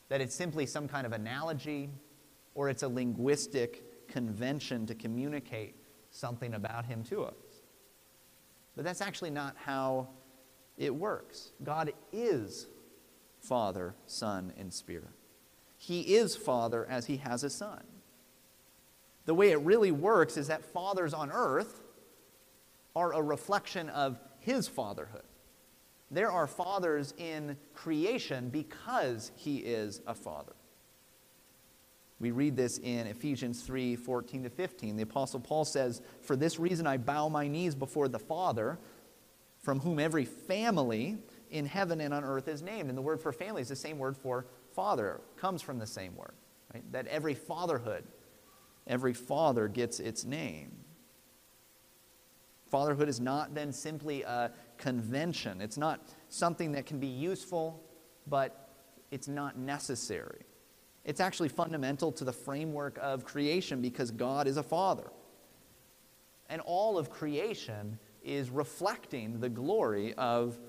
That 0.10 0.22
it's 0.22 0.36
simply 0.36 0.68
some 0.68 0.88
kind 0.88 1.08
of 1.08 1.14
analogy 1.14 1.90
or 2.58 2.70
it's 2.70 2.82
a 2.82 2.88
linguistic 2.88 4.08
convention 4.08 4.88
to 4.88 4.96
communicate 4.96 5.76
something 6.10 6.56
about 6.56 6.86
him 6.86 7.04
to 7.04 7.22
us. 7.24 7.36
But 8.76 8.84
that's 8.84 9.00
actually 9.00 9.30
not 9.30 9.56
how 9.64 10.10
it 10.76 10.94
works. 10.94 11.52
God 11.64 11.94
is 12.12 12.66
Father, 13.40 13.94
Son, 14.08 14.54
and 14.58 14.74
Spirit. 14.74 15.12
He 15.78 16.16
is 16.16 16.36
Father 16.36 16.88
as 16.90 17.06
He 17.06 17.18
has 17.18 17.44
a 17.44 17.50
Son. 17.50 17.84
The 19.26 19.36
way 19.36 19.52
it 19.52 19.62
really 19.62 19.92
works 19.92 20.36
is 20.36 20.48
that 20.48 20.66
fathers 20.66 21.14
on 21.14 21.32
earth 21.32 21.84
are 22.96 23.14
a 23.14 23.22
reflection 23.22 23.88
of 23.90 24.20
His 24.40 24.68
fatherhood. 24.68 25.22
There 26.10 26.32
are 26.32 26.48
fathers 26.48 27.14
in 27.20 27.56
creation 27.76 28.50
because 28.50 29.32
He 29.36 29.58
is 29.58 30.02
a 30.08 30.16
Father. 30.16 30.54
We 32.20 32.32
read 32.32 32.56
this 32.56 32.80
in 32.80 33.06
Ephesians 33.08 33.62
3 33.62 33.96
14 33.96 34.44
to 34.44 34.50
15. 34.50 34.96
The 34.96 35.04
Apostle 35.04 35.40
Paul 35.40 35.66
says, 35.66 36.02
For 36.22 36.36
this 36.36 36.60
reason 36.60 36.88
I 36.88 36.98
bow 36.98 37.30
my 37.30 37.48
knees 37.48 37.76
before 37.76 38.08
the 38.08 38.20
Father, 38.20 38.80
from 39.62 39.80
whom 39.80 40.00
every 40.00 40.26
family 40.26 41.18
in 41.52 41.66
heaven 41.66 42.02
and 42.02 42.14
on 42.14 42.24
earth 42.24 42.48
is 42.48 42.62
named. 42.62 42.90
And 42.90 42.98
the 42.98 43.02
word 43.02 43.22
for 43.22 43.32
family 43.32 43.62
is 43.62 43.70
the 43.70 43.76
same 43.76 44.00
word 44.00 44.18
for 44.18 44.48
father, 44.74 45.22
comes 45.38 45.62
from 45.62 45.80
the 45.80 45.88
same 45.88 46.16
word. 46.16 46.34
Right? 46.74 46.84
That 46.92 47.08
every 47.08 47.34
fatherhood, 47.34 48.04
every 48.88 49.14
father 49.14 49.68
gets 49.68 50.00
its 50.00 50.26
name. 50.26 50.72
Fatherhood 52.66 53.08
is 53.08 53.20
not 53.20 53.56
then 53.56 53.72
simply 53.72 54.24
a 54.24 54.52
convention, 54.78 55.62
it's 55.62 55.78
not 55.78 56.02
something 56.30 56.74
that 56.74 56.86
can 56.86 57.00
be 57.00 57.08
useful, 57.08 57.82
but 58.28 58.70
it's 59.10 59.28
not 59.28 59.58
necessary. 59.58 60.42
It's 61.08 61.22
actually 61.22 61.50
fundamental 61.50 62.12
to 62.12 62.26
the 62.26 62.34
framework 62.34 63.00
of 63.02 63.24
creation 63.24 63.82
because 63.82 64.12
God 64.12 64.46
is 64.46 64.58
a 64.58 64.64
father. 64.64 65.10
And 66.50 66.62
all 66.62 66.98
of 66.98 67.10
creation 67.10 67.98
is 68.24 68.50
reflecting 68.50 69.40
the 69.40 69.50
glory 69.50 70.14
of 70.16 70.60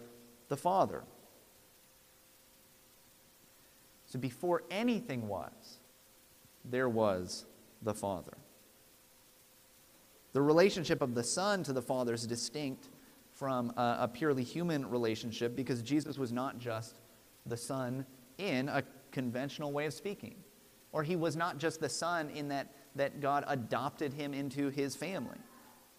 the 0.49 0.57
Father. 0.57 1.03
So 4.07 4.19
before 4.19 4.63
anything 4.71 5.29
was, 5.29 5.81
there 6.65 6.89
was 6.89 7.45
the 7.83 7.93
Father. 7.93 8.37
The 10.33 10.41
relationship 10.41 11.03
of 11.03 11.15
the 11.15 11.25
Son 11.25 11.65
to 11.65 11.73
the 11.73 11.83
Father 11.83 12.15
is 12.15 12.27
distinct 12.27 12.89
from 13.33 13.73
a, 13.77 13.99
a 14.01 14.09
purely 14.09 14.45
human 14.45 14.89
relationship 14.89 15.57
because 15.57 15.83
Jesus 15.83 16.17
was 16.17 16.33
not 16.33 16.59
just 16.59 17.01
the 17.45 17.57
Son 17.57 18.07
in 18.39 18.69
a 18.69 18.83
conventional 19.11 19.73
way 19.73 19.87
of 19.87 19.95
speaking. 19.95 20.37
Or 20.93 21.03
he 21.03 21.17
was 21.17 21.37
not 21.37 21.59
just 21.59 21.81
the 21.81 21.89
Son 21.89 22.31
in 22.31 22.49
that, 22.49 22.73
that 22.97 23.21
God 23.21 23.45
adopted 23.47 24.13
him 24.13 24.33
into 24.33 24.71
his 24.71 24.97
family. 24.97 25.39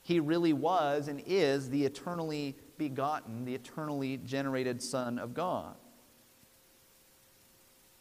He 0.01 0.19
really 0.19 0.53
was 0.53 1.07
and 1.07 1.21
is 1.25 1.69
the 1.69 1.85
eternally 1.85 2.55
begotten, 2.77 3.45
the 3.45 3.53
eternally 3.53 4.17
generated 4.17 4.81
Son 4.81 5.19
of 5.19 5.33
God. 5.33 5.75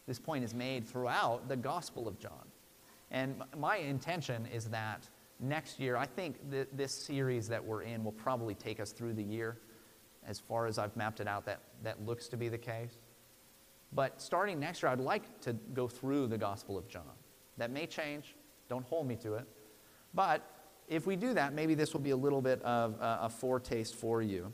This 0.06 0.18
point 0.18 0.44
is 0.44 0.54
made 0.54 0.86
throughout 0.86 1.48
the 1.48 1.56
Gospel 1.56 2.08
of 2.08 2.18
John. 2.18 2.46
And 3.10 3.42
my 3.56 3.76
intention 3.76 4.46
is 4.46 4.66
that 4.66 5.06
next 5.40 5.78
year, 5.78 5.96
I 5.96 6.06
think 6.06 6.50
that 6.50 6.74
this 6.76 6.92
series 6.92 7.48
that 7.48 7.62
we're 7.62 7.82
in 7.82 8.04
will 8.04 8.12
probably 8.12 8.54
take 8.54 8.80
us 8.80 8.92
through 8.92 9.14
the 9.14 9.22
year. 9.22 9.58
As 10.26 10.38
far 10.38 10.66
as 10.66 10.78
I've 10.78 10.96
mapped 10.96 11.20
it 11.20 11.28
out, 11.28 11.44
that, 11.46 11.60
that 11.82 12.04
looks 12.04 12.28
to 12.28 12.36
be 12.36 12.48
the 12.48 12.58
case. 12.58 12.96
But 13.92 14.20
starting 14.20 14.60
next 14.60 14.82
year, 14.82 14.92
I'd 14.92 15.00
like 15.00 15.40
to 15.42 15.54
go 15.74 15.88
through 15.88 16.26
the 16.26 16.38
Gospel 16.38 16.76
of 16.76 16.88
John. 16.88 17.02
That 17.56 17.70
may 17.70 17.86
change. 17.86 18.34
Don't 18.68 18.84
hold 18.84 19.06
me 19.06 19.16
to 19.16 19.34
it. 19.34 19.46
But 20.14 20.42
if 20.88 21.06
we 21.06 21.16
do 21.16 21.34
that, 21.34 21.52
maybe 21.52 21.74
this 21.74 21.92
will 21.92 22.00
be 22.00 22.10
a 22.10 22.16
little 22.16 22.42
bit 22.42 22.62
of 22.62 22.96
a, 23.00 23.28
foretaste 23.28 23.94
for 23.94 24.22
you. 24.22 24.52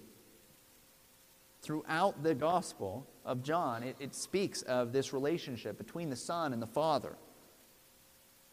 Throughout 1.63 2.23
the 2.23 2.35
Gospel 2.35 3.07
of 3.25 3.43
John, 3.43 3.83
it, 3.83 3.97
it 3.99 4.15
speaks 4.15 4.63
of 4.63 4.93
this 4.93 5.13
relationship 5.13 5.79
between 5.79 6.11
the 6.11 6.17
Son 6.17 6.53
and 6.53 6.61
the 6.61 6.67
Father. 6.67 7.17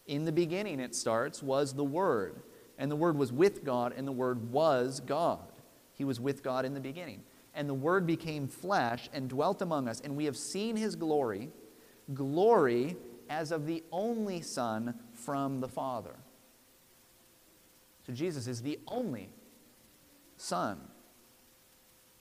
In 0.08 0.26
the 0.26 0.32
beginning, 0.32 0.80
it 0.80 0.96
starts, 0.96 1.44
was 1.44 1.74
the 1.74 1.84
Word. 1.84 2.42
And 2.78 2.90
the 2.90 2.96
Word 2.96 3.18
was 3.18 3.32
with 3.32 3.64
God, 3.64 3.94
and 3.96 4.08
the 4.08 4.12
Word 4.12 4.52
was 4.52 5.00
God. 5.00 5.52
He 5.94 6.04
was 6.04 6.20
with 6.20 6.42
God 6.42 6.66
in 6.66 6.74
the 6.74 6.80
beginning. 6.80 7.24
And 7.54 7.68
the 7.68 7.74
Word 7.74 8.08
became 8.08 8.48
flesh 8.48 9.10
and 9.14 9.30
dwelt 9.30 9.62
among 9.62 9.88
us, 9.88 10.00
and 10.02 10.16
we 10.16 10.26
have 10.26 10.38
seen 10.38 10.76
His 10.76 10.96
glory, 10.96 11.50
glory 12.14 12.96
as 13.30 13.52
of 13.52 13.66
the 13.66 13.84
only 13.92 14.42
Son 14.42 14.94
from 15.14 15.60
the 15.60 15.68
Father. 15.68 16.16
So 18.06 18.14
Jesus 18.14 18.48
is 18.48 18.62
the 18.62 18.80
only 18.88 19.30
Son. 20.38 20.80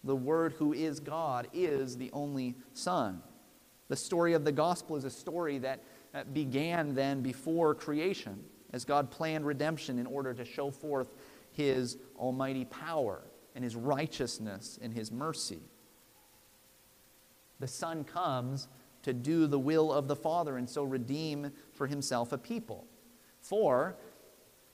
The 0.04 0.16
Word 0.16 0.54
who 0.54 0.72
is 0.72 0.98
God 1.00 1.48
is 1.52 1.96
the 1.96 2.10
only 2.12 2.56
Son. 2.72 3.22
The 3.88 3.96
story 3.96 4.34
of 4.34 4.44
the 4.44 4.52
gospel 4.52 4.96
is 4.96 5.04
a 5.04 5.10
story 5.10 5.58
that 5.58 5.82
began 6.32 6.94
then 6.94 7.22
before 7.22 7.74
creation, 7.74 8.42
as 8.72 8.84
God 8.84 9.10
planned 9.10 9.46
redemption 9.46 9.98
in 9.98 10.06
order 10.06 10.34
to 10.34 10.44
show 10.44 10.70
forth 10.70 11.12
his 11.52 11.98
almighty 12.16 12.64
power 12.64 13.22
and 13.60 13.64
his 13.66 13.76
righteousness 13.76 14.78
and 14.80 14.94
his 14.94 15.12
mercy. 15.12 15.60
The 17.58 17.68
Son 17.68 18.04
comes 18.04 18.68
to 19.02 19.12
do 19.12 19.46
the 19.46 19.58
will 19.58 19.92
of 19.92 20.08
the 20.08 20.16
Father 20.16 20.56
and 20.56 20.66
so 20.66 20.82
redeem 20.82 21.52
for 21.74 21.86
himself 21.86 22.32
a 22.32 22.38
people. 22.38 22.86
For 23.42 23.96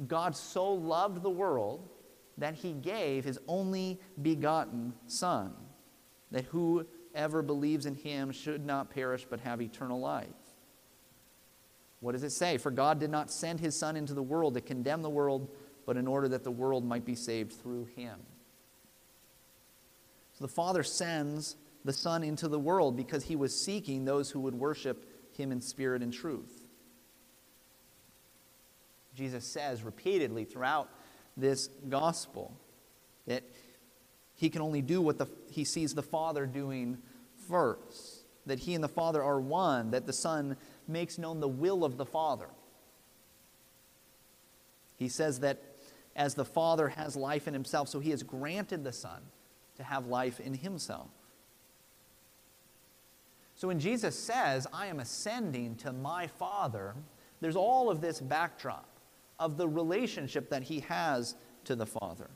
God 0.06 0.36
so 0.36 0.72
loved 0.72 1.24
the 1.24 1.30
world 1.30 1.88
that 2.38 2.54
he 2.54 2.74
gave 2.74 3.24
his 3.24 3.40
only 3.48 3.98
begotten 4.22 4.92
Son, 5.08 5.52
that 6.30 6.44
whoever 6.44 7.42
believes 7.42 7.86
in 7.86 7.96
him 7.96 8.30
should 8.30 8.64
not 8.64 8.88
perish 8.88 9.26
but 9.28 9.40
have 9.40 9.60
eternal 9.60 9.98
life. 9.98 10.28
What 11.98 12.12
does 12.12 12.22
it 12.22 12.30
say? 12.30 12.56
For 12.56 12.70
God 12.70 13.00
did 13.00 13.10
not 13.10 13.32
send 13.32 13.58
his 13.58 13.76
Son 13.76 13.96
into 13.96 14.14
the 14.14 14.22
world 14.22 14.54
to 14.54 14.60
condemn 14.60 15.02
the 15.02 15.10
world, 15.10 15.50
but 15.86 15.96
in 15.96 16.06
order 16.06 16.28
that 16.28 16.44
the 16.44 16.52
world 16.52 16.84
might 16.84 17.04
be 17.04 17.16
saved 17.16 17.52
through 17.52 17.86
him. 17.96 18.20
So 20.36 20.44
the 20.44 20.52
Father 20.52 20.82
sends 20.82 21.56
the 21.84 21.94
Son 21.94 22.22
into 22.22 22.46
the 22.48 22.58
world 22.58 22.94
because 22.96 23.24
he 23.24 23.36
was 23.36 23.58
seeking 23.58 24.04
those 24.04 24.30
who 24.30 24.40
would 24.40 24.54
worship 24.54 25.06
him 25.32 25.50
in 25.50 25.62
spirit 25.62 26.02
and 26.02 26.12
truth. 26.12 26.68
Jesus 29.14 29.46
says 29.46 29.82
repeatedly 29.82 30.44
throughout 30.44 30.90
this 31.38 31.68
gospel 31.88 32.54
that 33.26 33.44
he 34.34 34.50
can 34.50 34.60
only 34.60 34.82
do 34.82 35.00
what 35.00 35.16
the, 35.16 35.26
he 35.50 35.64
sees 35.64 35.94
the 35.94 36.02
Father 36.02 36.44
doing 36.44 36.98
first, 37.48 38.26
that 38.44 38.58
he 38.58 38.74
and 38.74 38.84
the 38.84 38.88
Father 38.88 39.22
are 39.22 39.40
one, 39.40 39.92
that 39.92 40.04
the 40.04 40.12
Son 40.12 40.58
makes 40.86 41.16
known 41.16 41.40
the 41.40 41.48
will 41.48 41.82
of 41.82 41.96
the 41.96 42.04
Father. 42.04 42.48
He 44.98 45.08
says 45.08 45.40
that 45.40 45.62
as 46.14 46.34
the 46.34 46.44
Father 46.44 46.88
has 46.90 47.16
life 47.16 47.48
in 47.48 47.54
himself, 47.54 47.88
so 47.88 48.00
he 48.00 48.10
has 48.10 48.22
granted 48.22 48.84
the 48.84 48.92
Son 48.92 49.22
to 49.76 49.84
have 49.84 50.06
life 50.06 50.40
in 50.40 50.54
himself. 50.54 51.08
So 53.54 53.68
when 53.68 53.80
Jesus 53.80 54.18
says, 54.18 54.66
I 54.72 54.86
am 54.86 55.00
ascending 55.00 55.76
to 55.76 55.92
my 55.92 56.26
Father, 56.26 56.94
there's 57.40 57.56
all 57.56 57.90
of 57.90 58.00
this 58.00 58.20
backdrop 58.20 58.86
of 59.38 59.56
the 59.56 59.68
relationship 59.68 60.50
that 60.50 60.64
he 60.64 60.80
has 60.80 61.34
to 61.64 61.74
the 61.74 61.86
Father. 61.86 62.30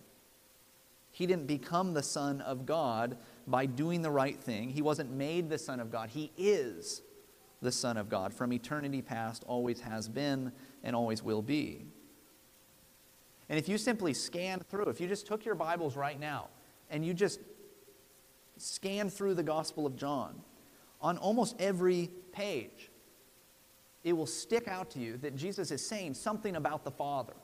He 1.12 1.26
didn't 1.26 1.46
become 1.46 1.92
the 1.92 2.02
Son 2.02 2.40
of 2.40 2.64
God 2.64 3.18
by 3.46 3.66
doing 3.66 4.00
the 4.00 4.10
right 4.10 4.38
thing. 4.38 4.70
He 4.70 4.82
wasn't 4.82 5.10
made 5.10 5.50
the 5.50 5.58
Son 5.58 5.80
of 5.80 5.90
God. 5.90 6.08
He 6.08 6.32
is 6.36 7.02
the 7.60 7.72
Son 7.72 7.96
of 7.96 8.08
God. 8.08 8.32
From 8.32 8.52
eternity 8.52 9.02
past, 9.02 9.44
always 9.46 9.80
has 9.80 10.08
been 10.08 10.52
and 10.82 10.96
always 10.96 11.22
will 11.22 11.42
be. 11.42 11.84
And 13.48 13.58
if 13.58 13.68
you 13.68 13.76
simply 13.76 14.14
scan 14.14 14.60
through, 14.70 14.86
if 14.86 15.00
you 15.00 15.08
just 15.08 15.26
took 15.26 15.44
your 15.44 15.56
Bibles 15.56 15.96
right 15.96 16.18
now 16.18 16.48
and 16.90 17.04
you 17.04 17.14
just 17.14 17.40
scan 18.56 19.08
through 19.08 19.34
the 19.34 19.42
Gospel 19.42 19.86
of 19.86 19.96
John, 19.96 20.40
on 21.00 21.16
almost 21.16 21.56
every 21.58 22.10
page, 22.32 22.90
it 24.04 24.12
will 24.12 24.26
stick 24.26 24.68
out 24.68 24.90
to 24.92 24.98
you 24.98 25.16
that 25.18 25.36
Jesus 25.36 25.70
is 25.70 25.86
saying 25.86 26.14
something 26.14 26.56
about 26.56 26.84
the 26.84 26.90
Father. 26.90 27.34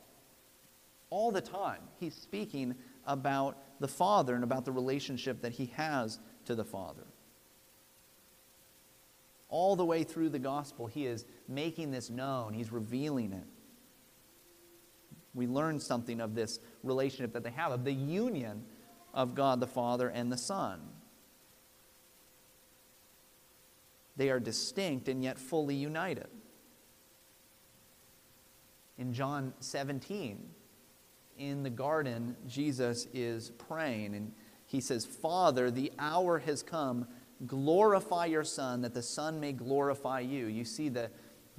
All 1.10 1.30
the 1.30 1.40
time, 1.40 1.80
he's 1.98 2.14
speaking 2.14 2.74
about 3.06 3.56
the 3.80 3.88
Father 3.88 4.34
and 4.34 4.44
about 4.44 4.64
the 4.64 4.72
relationship 4.72 5.40
that 5.42 5.52
he 5.52 5.66
has 5.76 6.18
to 6.46 6.54
the 6.54 6.64
Father. 6.64 7.04
All 9.48 9.76
the 9.76 9.84
way 9.84 10.02
through 10.02 10.30
the 10.30 10.38
gospel, 10.38 10.86
he 10.86 11.06
is 11.06 11.24
making 11.48 11.92
this 11.92 12.10
known, 12.10 12.52
he's 12.52 12.72
revealing 12.72 13.32
it. 13.32 13.46
We 15.34 15.46
learn 15.46 15.78
something 15.78 16.20
of 16.20 16.34
this 16.34 16.58
relationship 16.82 17.32
that 17.34 17.44
they 17.44 17.50
have, 17.50 17.70
of 17.70 17.84
the 17.84 17.92
union 17.92 18.64
of 19.16 19.34
God 19.34 19.58
the 19.58 19.66
Father 19.66 20.08
and 20.08 20.30
the 20.30 20.36
Son. 20.36 20.80
They 24.16 24.30
are 24.30 24.38
distinct 24.38 25.08
and 25.08 25.24
yet 25.24 25.38
fully 25.38 25.74
united. 25.74 26.28
In 28.98 29.12
John 29.12 29.52
17, 29.60 30.38
in 31.38 31.62
the 31.62 31.70
garden, 31.70 32.36
Jesus 32.46 33.08
is 33.12 33.50
praying 33.50 34.14
and 34.14 34.32
he 34.66 34.80
says, 34.80 35.04
Father, 35.04 35.70
the 35.70 35.92
hour 35.98 36.38
has 36.38 36.62
come 36.62 37.06
glorify 37.46 38.24
your 38.24 38.44
Son, 38.44 38.80
that 38.80 38.94
the 38.94 39.02
Son 39.02 39.38
may 39.38 39.52
glorify 39.52 40.20
you. 40.20 40.46
You 40.46 40.64
see 40.64 40.88
the, 40.88 41.10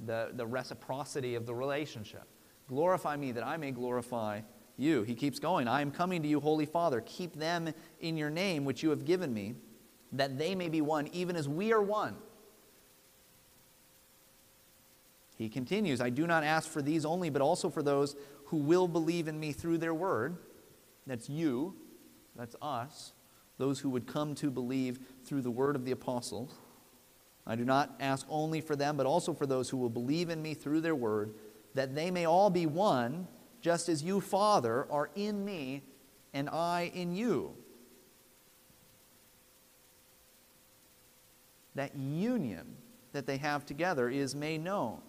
the, 0.04 0.30
the 0.34 0.46
reciprocity 0.46 1.36
of 1.36 1.46
the 1.46 1.54
relationship. 1.54 2.24
Glorify 2.66 3.16
me, 3.16 3.32
that 3.32 3.46
I 3.46 3.56
may 3.56 3.70
glorify 3.70 4.40
you. 4.78 5.02
He 5.02 5.14
keeps 5.14 5.38
going. 5.38 5.68
I 5.68 5.80
am 5.80 5.90
coming 5.90 6.22
to 6.22 6.28
you, 6.28 6.40
Holy 6.40 6.66
Father. 6.66 7.02
Keep 7.04 7.34
them 7.34 7.72
in 8.00 8.16
your 8.16 8.30
name, 8.30 8.64
which 8.64 8.82
you 8.82 8.90
have 8.90 9.04
given 9.04 9.32
me, 9.32 9.54
that 10.12 10.38
they 10.38 10.54
may 10.54 10.68
be 10.68 10.80
one, 10.80 11.08
even 11.12 11.36
as 11.36 11.48
we 11.48 11.72
are 11.72 11.82
one. 11.82 12.16
He 15.36 15.48
continues, 15.48 16.00
I 16.00 16.10
do 16.10 16.26
not 16.26 16.42
ask 16.42 16.68
for 16.68 16.82
these 16.82 17.04
only, 17.04 17.30
but 17.30 17.42
also 17.42 17.70
for 17.70 17.82
those 17.82 18.16
who 18.46 18.56
will 18.56 18.88
believe 18.88 19.28
in 19.28 19.38
me 19.38 19.52
through 19.52 19.78
their 19.78 19.94
word. 19.94 20.36
That's 21.06 21.28
you, 21.28 21.76
that's 22.34 22.56
us 22.60 23.12
those 23.58 23.80
who 23.80 23.90
would 23.90 24.06
come 24.06 24.34
to 24.36 24.50
believe 24.50 25.00
through 25.24 25.42
the 25.42 25.50
word 25.50 25.76
of 25.76 25.84
the 25.84 25.90
apostles. 25.90 26.54
I 27.46 27.56
do 27.56 27.64
not 27.64 27.94
ask 28.00 28.26
only 28.30 28.60
for 28.60 28.76
them, 28.76 28.96
but 28.96 29.06
also 29.06 29.34
for 29.34 29.46
those 29.46 29.68
who 29.68 29.76
will 29.76 29.90
believe 29.90 30.30
in 30.30 30.40
me 30.40 30.54
through 30.54 30.80
their 30.80 30.94
word, 30.94 31.34
that 31.74 31.94
they 31.94 32.10
may 32.10 32.24
all 32.24 32.50
be 32.50 32.66
one, 32.66 33.26
just 33.60 33.88
as 33.88 34.02
you, 34.02 34.20
Father, 34.20 34.86
are 34.90 35.10
in 35.14 35.44
me 35.44 35.82
and 36.32 36.48
I 36.48 36.90
in 36.94 37.14
you. 37.14 37.54
That 41.74 41.96
union 41.96 42.76
that 43.12 43.26
they 43.26 43.36
have 43.38 43.64
together 43.66 44.08
is 44.08 44.34
made 44.34 44.62
known. 44.62 45.00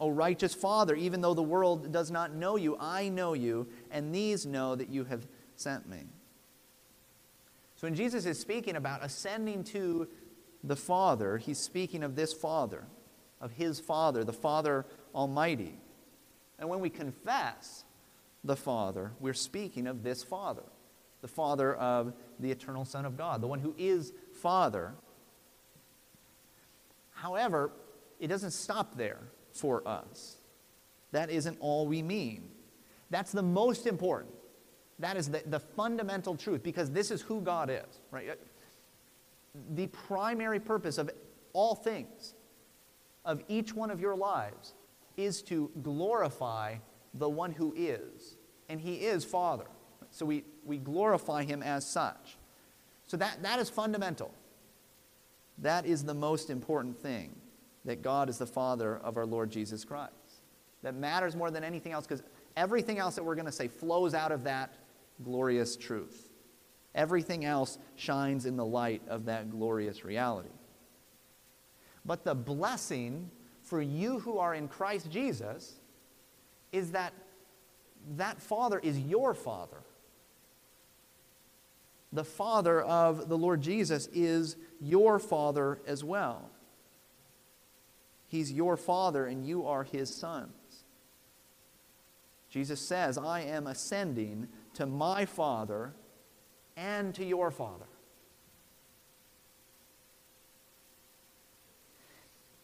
O 0.00 0.10
righteous 0.10 0.54
Father, 0.54 0.94
even 0.94 1.20
though 1.20 1.34
the 1.34 1.42
world 1.42 1.92
does 1.92 2.10
not 2.10 2.34
know 2.34 2.56
you, 2.56 2.76
I 2.78 3.08
know 3.08 3.34
you, 3.34 3.66
and 3.90 4.14
these 4.14 4.46
know 4.46 4.74
that 4.76 4.88
you 4.88 5.04
have 5.04 5.26
sent 5.56 5.88
me. 5.88 6.04
So 7.76 7.86
when 7.86 7.94
Jesus 7.94 8.26
is 8.26 8.38
speaking 8.38 8.76
about 8.76 9.04
ascending 9.04 9.64
to 9.64 10.08
the 10.64 10.76
Father, 10.76 11.38
he's 11.38 11.58
speaking 11.58 12.02
of 12.02 12.16
this 12.16 12.32
Father, 12.32 12.84
of 13.40 13.52
his 13.52 13.80
Father, 13.80 14.24
the 14.24 14.32
Father 14.32 14.86
Almighty. 15.14 15.78
And 16.58 16.68
when 16.68 16.80
we 16.80 16.90
confess 16.90 17.84
the 18.44 18.56
Father, 18.56 19.12
we're 19.20 19.34
speaking 19.34 19.86
of 19.86 20.02
this 20.02 20.22
Father, 20.22 20.64
the 21.20 21.28
Father 21.28 21.74
of 21.74 22.14
the 22.38 22.50
eternal 22.50 22.84
Son 22.84 23.04
of 23.04 23.16
God, 23.16 23.40
the 23.40 23.46
one 23.46 23.60
who 23.60 23.74
is 23.78 24.12
Father. 24.40 24.94
However, 27.12 27.72
it 28.20 28.28
doesn't 28.28 28.52
stop 28.52 28.96
there 28.96 29.20
for 29.52 29.86
us. 29.86 30.36
That 31.12 31.30
isn't 31.30 31.56
all 31.60 31.86
we 31.86 32.02
mean. 32.02 32.48
That's 33.10 33.32
the 33.32 33.42
most 33.42 33.86
important. 33.86 34.34
That 34.98 35.16
is 35.16 35.30
the, 35.30 35.42
the 35.46 35.60
fundamental 35.60 36.36
truth 36.36 36.62
because 36.62 36.90
this 36.90 37.10
is 37.10 37.22
who 37.22 37.40
God 37.40 37.70
is, 37.70 38.00
right? 38.10 38.38
The 39.74 39.86
primary 39.86 40.60
purpose 40.60 40.98
of 40.98 41.10
all 41.52 41.74
things, 41.74 42.34
of 43.24 43.42
each 43.48 43.74
one 43.74 43.90
of 43.90 44.00
your 44.00 44.16
lives, 44.16 44.74
is 45.18 45.42
to 45.42 45.70
glorify 45.82 46.76
the 47.12 47.28
one 47.28 47.52
who 47.52 47.74
is. 47.76 48.36
And 48.68 48.80
he 48.80 48.94
is 48.94 49.24
Father. 49.24 49.66
So 50.10 50.24
we, 50.24 50.44
we 50.64 50.78
glorify 50.78 51.44
him 51.44 51.62
as 51.62 51.86
such. 51.86 52.38
So 53.06 53.16
that, 53.18 53.42
that 53.42 53.58
is 53.58 53.68
fundamental. 53.68 54.32
That 55.58 55.84
is 55.84 56.04
the 56.04 56.14
most 56.14 56.50
important 56.50 56.96
thing 56.96 57.34
that 57.84 58.02
God 58.02 58.28
is 58.28 58.38
the 58.38 58.46
Father 58.46 58.98
of 58.98 59.16
our 59.16 59.26
Lord 59.26 59.50
Jesus 59.50 59.84
Christ. 59.84 60.12
That 60.82 60.94
matters 60.94 61.34
more 61.34 61.50
than 61.50 61.64
anything 61.64 61.92
else 61.92 62.06
because 62.06 62.22
everything 62.56 62.98
else 62.98 63.16
that 63.16 63.24
we're 63.24 63.34
going 63.34 63.46
to 63.46 63.52
say 63.52 63.66
flows 63.66 64.14
out 64.14 64.30
of 64.30 64.44
that 64.44 64.74
glorious 65.24 65.76
truth. 65.76 66.30
Everything 66.94 67.44
else 67.44 67.78
shines 67.96 68.46
in 68.46 68.56
the 68.56 68.64
light 68.64 69.02
of 69.08 69.24
that 69.24 69.50
glorious 69.50 70.04
reality. 70.04 70.48
But 72.04 72.24
the 72.24 72.34
blessing 72.34 73.30
for 73.68 73.82
you 73.82 74.20
who 74.20 74.38
are 74.38 74.54
in 74.54 74.68
Christ 74.68 75.10
Jesus 75.10 75.74
is 76.72 76.92
that 76.92 77.12
that 78.16 78.40
Father 78.40 78.78
is 78.78 78.98
your 78.98 79.34
Father. 79.34 79.82
The 82.12 82.24
Father 82.24 82.80
of 82.80 83.28
the 83.28 83.36
Lord 83.36 83.60
Jesus 83.60 84.08
is 84.12 84.56
your 84.80 85.18
Father 85.18 85.80
as 85.86 86.02
well. 86.02 86.50
He's 88.28 88.52
your 88.52 88.76
Father, 88.76 89.26
and 89.26 89.46
you 89.46 89.66
are 89.66 89.84
His 89.84 90.14
sons. 90.14 90.52
Jesus 92.50 92.80
says, 92.80 93.18
I 93.18 93.40
am 93.42 93.66
ascending 93.66 94.48
to 94.74 94.86
my 94.86 95.26
Father 95.26 95.92
and 96.76 97.14
to 97.14 97.24
your 97.24 97.50
Father. 97.50 97.86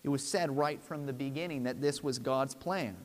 It 0.05 0.09
was 0.09 0.23
said 0.27 0.57
right 0.57 0.81
from 0.81 1.07
the 1.07 1.13
beginning 1.13 1.65
that 1.65 1.81
this 1.81 2.03
was 2.03 2.19
God's 2.19 2.55
plan. 2.55 2.97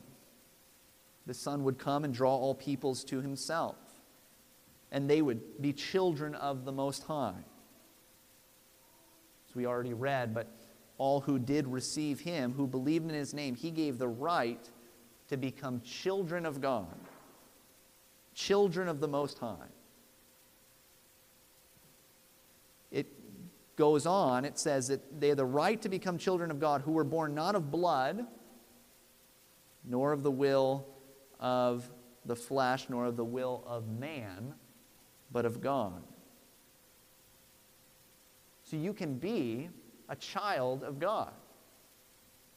The 1.25 1.33
Son 1.33 1.63
would 1.63 1.79
come 1.79 2.03
and 2.03 2.13
draw 2.13 2.35
all 2.35 2.53
peoples 2.53 3.03
to 3.05 3.21
himself, 3.21 3.77
and 4.91 5.09
they 5.09 5.21
would 5.21 5.61
be 5.61 5.73
children 5.73 6.35
of 6.35 6.65
the 6.65 6.71
Most 6.71 7.03
High. 7.03 7.43
As 9.49 9.55
we 9.55 9.65
already 9.65 9.93
read, 9.93 10.33
but 10.33 10.47
all 10.97 11.21
who 11.21 11.39
did 11.39 11.67
receive 11.67 12.19
him, 12.19 12.53
who 12.53 12.67
believed 12.67 13.09
in 13.09 13.15
his 13.15 13.33
name, 13.33 13.55
he 13.55 13.71
gave 13.71 13.97
the 13.97 14.07
right 14.07 14.69
to 15.29 15.37
become 15.37 15.81
children 15.81 16.45
of 16.45 16.61
God 16.61 16.95
children 18.39 18.87
of 18.87 19.01
the 19.01 19.07
Most 19.07 19.37
High. 19.37 19.67
It 22.89 23.07
goes 23.79 24.05
on, 24.05 24.43
it 24.43 24.59
says 24.59 24.89
that 24.89 25.21
they 25.21 25.29
have 25.29 25.37
the 25.37 25.45
right 25.45 25.81
to 25.81 25.87
become 25.87 26.17
children 26.17 26.51
of 26.51 26.59
God 26.59 26.81
who 26.81 26.91
were 26.91 27.05
born 27.05 27.33
not 27.33 27.55
of 27.55 27.71
blood, 27.71 28.25
nor 29.85 30.11
of 30.11 30.21
the 30.21 30.29
will 30.29 30.85
of 31.39 31.89
the 32.25 32.35
flesh, 32.35 32.87
nor 32.89 33.05
of 33.05 33.15
the 33.15 33.23
will 33.23 33.63
of 33.65 33.87
man, 33.87 34.53
but 35.31 35.45
of 35.45 35.61
God. 35.61 36.03
So 38.65 38.75
you 38.75 38.91
can 38.91 39.15
be 39.15 39.69
a 40.09 40.15
child 40.17 40.83
of 40.83 40.99
God. 40.99 41.31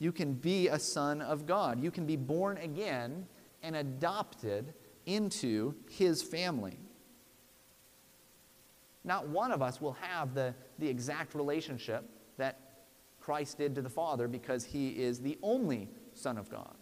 You 0.00 0.10
can 0.10 0.34
be 0.34 0.66
a 0.66 0.78
son 0.78 1.22
of 1.22 1.46
God. 1.46 1.80
You 1.80 1.92
can 1.92 2.04
be 2.04 2.16
born 2.16 2.56
again 2.56 3.26
and 3.62 3.76
adopted 3.76 4.74
into 5.06 5.76
his 5.88 6.20
family. 6.20 6.78
Not 9.04 9.28
one 9.28 9.50
of 9.52 9.62
us 9.62 9.80
will 9.80 9.94
have 9.94 10.34
the, 10.34 10.54
the 10.78 10.88
exact 10.88 11.34
relationship 11.34 12.04
that 12.38 12.58
Christ 13.20 13.58
did 13.58 13.74
to 13.74 13.82
the 13.82 13.88
Father 13.88 14.28
because 14.28 14.64
he 14.64 14.90
is 14.90 15.20
the 15.20 15.38
only 15.42 15.88
Son 16.12 16.38
of 16.38 16.50
God. 16.50 16.74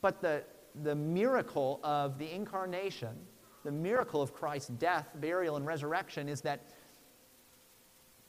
But 0.00 0.20
the, 0.20 0.44
the 0.82 0.94
miracle 0.94 1.80
of 1.82 2.18
the 2.18 2.30
incarnation, 2.30 3.16
the 3.64 3.72
miracle 3.72 4.22
of 4.22 4.32
Christ's 4.32 4.68
death, 4.68 5.08
burial, 5.16 5.56
and 5.56 5.66
resurrection 5.66 6.28
is 6.28 6.40
that 6.42 6.60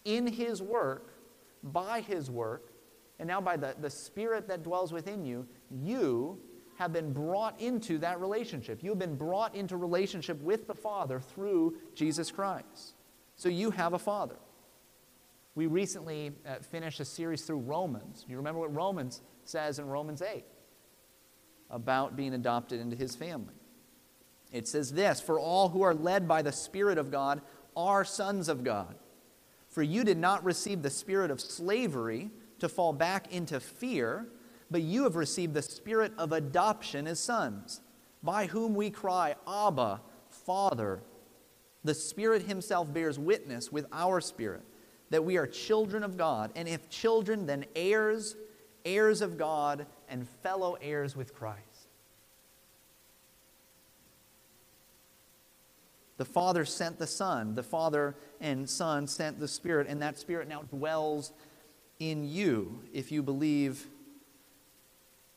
in 0.05 0.25
his 0.25 0.61
work, 0.61 1.13
by 1.63 2.01
his 2.01 2.31
work, 2.31 2.71
and 3.19 3.27
now 3.27 3.41
by 3.41 3.57
the, 3.57 3.75
the 3.81 3.89
Spirit 3.89 4.47
that 4.47 4.63
dwells 4.63 4.93
within 4.93 5.25
you, 5.25 5.45
you 5.69 6.39
have 6.77 6.93
been 6.93 7.11
brought 7.11 7.59
into 7.59 7.97
that 7.97 8.21
relationship. 8.21 8.83
You 8.83 8.91
have 8.91 8.99
been 8.99 9.15
brought 9.15 9.55
into 9.55 9.77
relationship 9.77 10.39
with 10.41 10.67
the 10.67 10.75
Father 10.75 11.19
through 11.19 11.75
Jesus 11.95 12.31
Christ. 12.31 12.93
So 13.37 13.49
you 13.49 13.71
have 13.71 13.93
a 13.93 13.99
Father. 13.99 14.35
We 15.55 15.67
recently 15.67 16.33
uh, 16.45 16.55
finished 16.55 16.99
a 16.99 17.05
series 17.05 17.43
through 17.43 17.59
Romans. 17.59 18.25
You 18.27 18.37
remember 18.37 18.59
what 18.59 18.75
Romans 18.75 19.21
says 19.45 19.79
in 19.79 19.87
Romans 19.87 20.21
8 20.21 20.43
about 21.69 22.15
being 22.15 22.33
adopted 22.33 22.79
into 22.79 22.95
his 22.95 23.15
family. 23.15 23.55
It 24.51 24.67
says 24.67 24.91
this 24.91 25.21
For 25.21 25.39
all 25.39 25.69
who 25.69 25.81
are 25.81 25.95
led 25.95 26.27
by 26.27 26.41
the 26.41 26.51
Spirit 26.51 26.97
of 26.97 27.11
God 27.11 27.41
are 27.75 28.03
sons 28.03 28.49
of 28.49 28.63
God. 28.63 28.95
For 29.69 29.81
you 29.81 30.03
did 30.03 30.17
not 30.17 30.43
receive 30.43 30.81
the 30.81 30.89
spirit 30.89 31.31
of 31.31 31.39
slavery 31.39 32.31
to 32.59 32.67
fall 32.67 32.93
back 32.93 33.31
into 33.31 33.59
fear 33.59 34.27
but 34.69 34.81
you 34.81 35.03
have 35.03 35.15
received 35.15 35.53
the 35.53 35.61
spirit 35.61 36.11
of 36.17 36.31
adoption 36.31 37.07
as 37.07 37.19
sons, 37.19 37.81
by 38.21 38.47
whom 38.47 38.75
we 38.75 38.89
cry, 38.89 39.35
Abba, 39.47 40.01
Father. 40.29 41.01
The 41.83 41.93
Spirit 41.93 42.43
Himself 42.43 42.93
bears 42.93 43.17
witness 43.17 43.71
with 43.71 43.85
our 43.91 44.21
spirit 44.21 44.63
that 45.09 45.23
we 45.23 45.37
are 45.37 45.47
children 45.47 46.03
of 46.03 46.17
God, 46.17 46.51
and 46.55 46.67
if 46.67 46.89
children, 46.89 47.45
then 47.45 47.65
heirs, 47.75 48.35
heirs 48.83 49.21
of 49.21 49.37
God, 49.37 49.85
and 50.09 50.27
fellow 50.43 50.77
heirs 50.81 51.15
with 51.15 51.33
Christ. 51.33 51.87
The 56.17 56.25
Father 56.25 56.65
sent 56.65 56.99
the 56.99 57.07
Son. 57.07 57.55
The 57.55 57.63
Father 57.63 58.15
and 58.41 58.69
Son 58.69 59.07
sent 59.07 59.39
the 59.39 59.47
Spirit, 59.47 59.87
and 59.87 60.01
that 60.01 60.17
Spirit 60.17 60.49
now 60.49 60.63
dwells 60.63 61.31
in 61.99 62.27
you 62.27 62.81
if 62.91 63.11
you 63.11 63.23
believe 63.23 63.87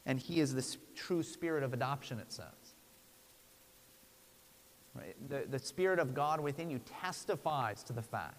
and 0.06 0.18
he 0.18 0.40
is 0.40 0.54
the 0.54 0.76
true 0.94 1.22
spirit 1.22 1.62
of 1.62 1.72
adoption, 1.72 2.18
it 2.18 2.32
says. 2.32 2.46
The, 5.28 5.44
the 5.50 5.58
Spirit 5.58 5.98
of 5.98 6.14
God 6.14 6.40
within 6.40 6.70
you 6.70 6.80
testifies 7.00 7.82
to 7.84 7.92
the 7.92 8.02
fact 8.02 8.36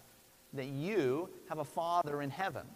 that 0.54 0.66
you 0.66 1.28
have 1.48 1.58
a 1.58 1.64
Father 1.64 2.22
in 2.22 2.30
heaven, 2.30 2.66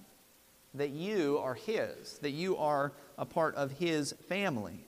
that 0.75 0.91
you 0.91 1.39
are 1.39 1.55
His, 1.55 2.19
that 2.21 2.31
you 2.31 2.57
are 2.57 2.93
a 3.19 3.25
part 3.25 3.55
of 3.55 3.73
His 3.73 4.13
family. 4.29 4.87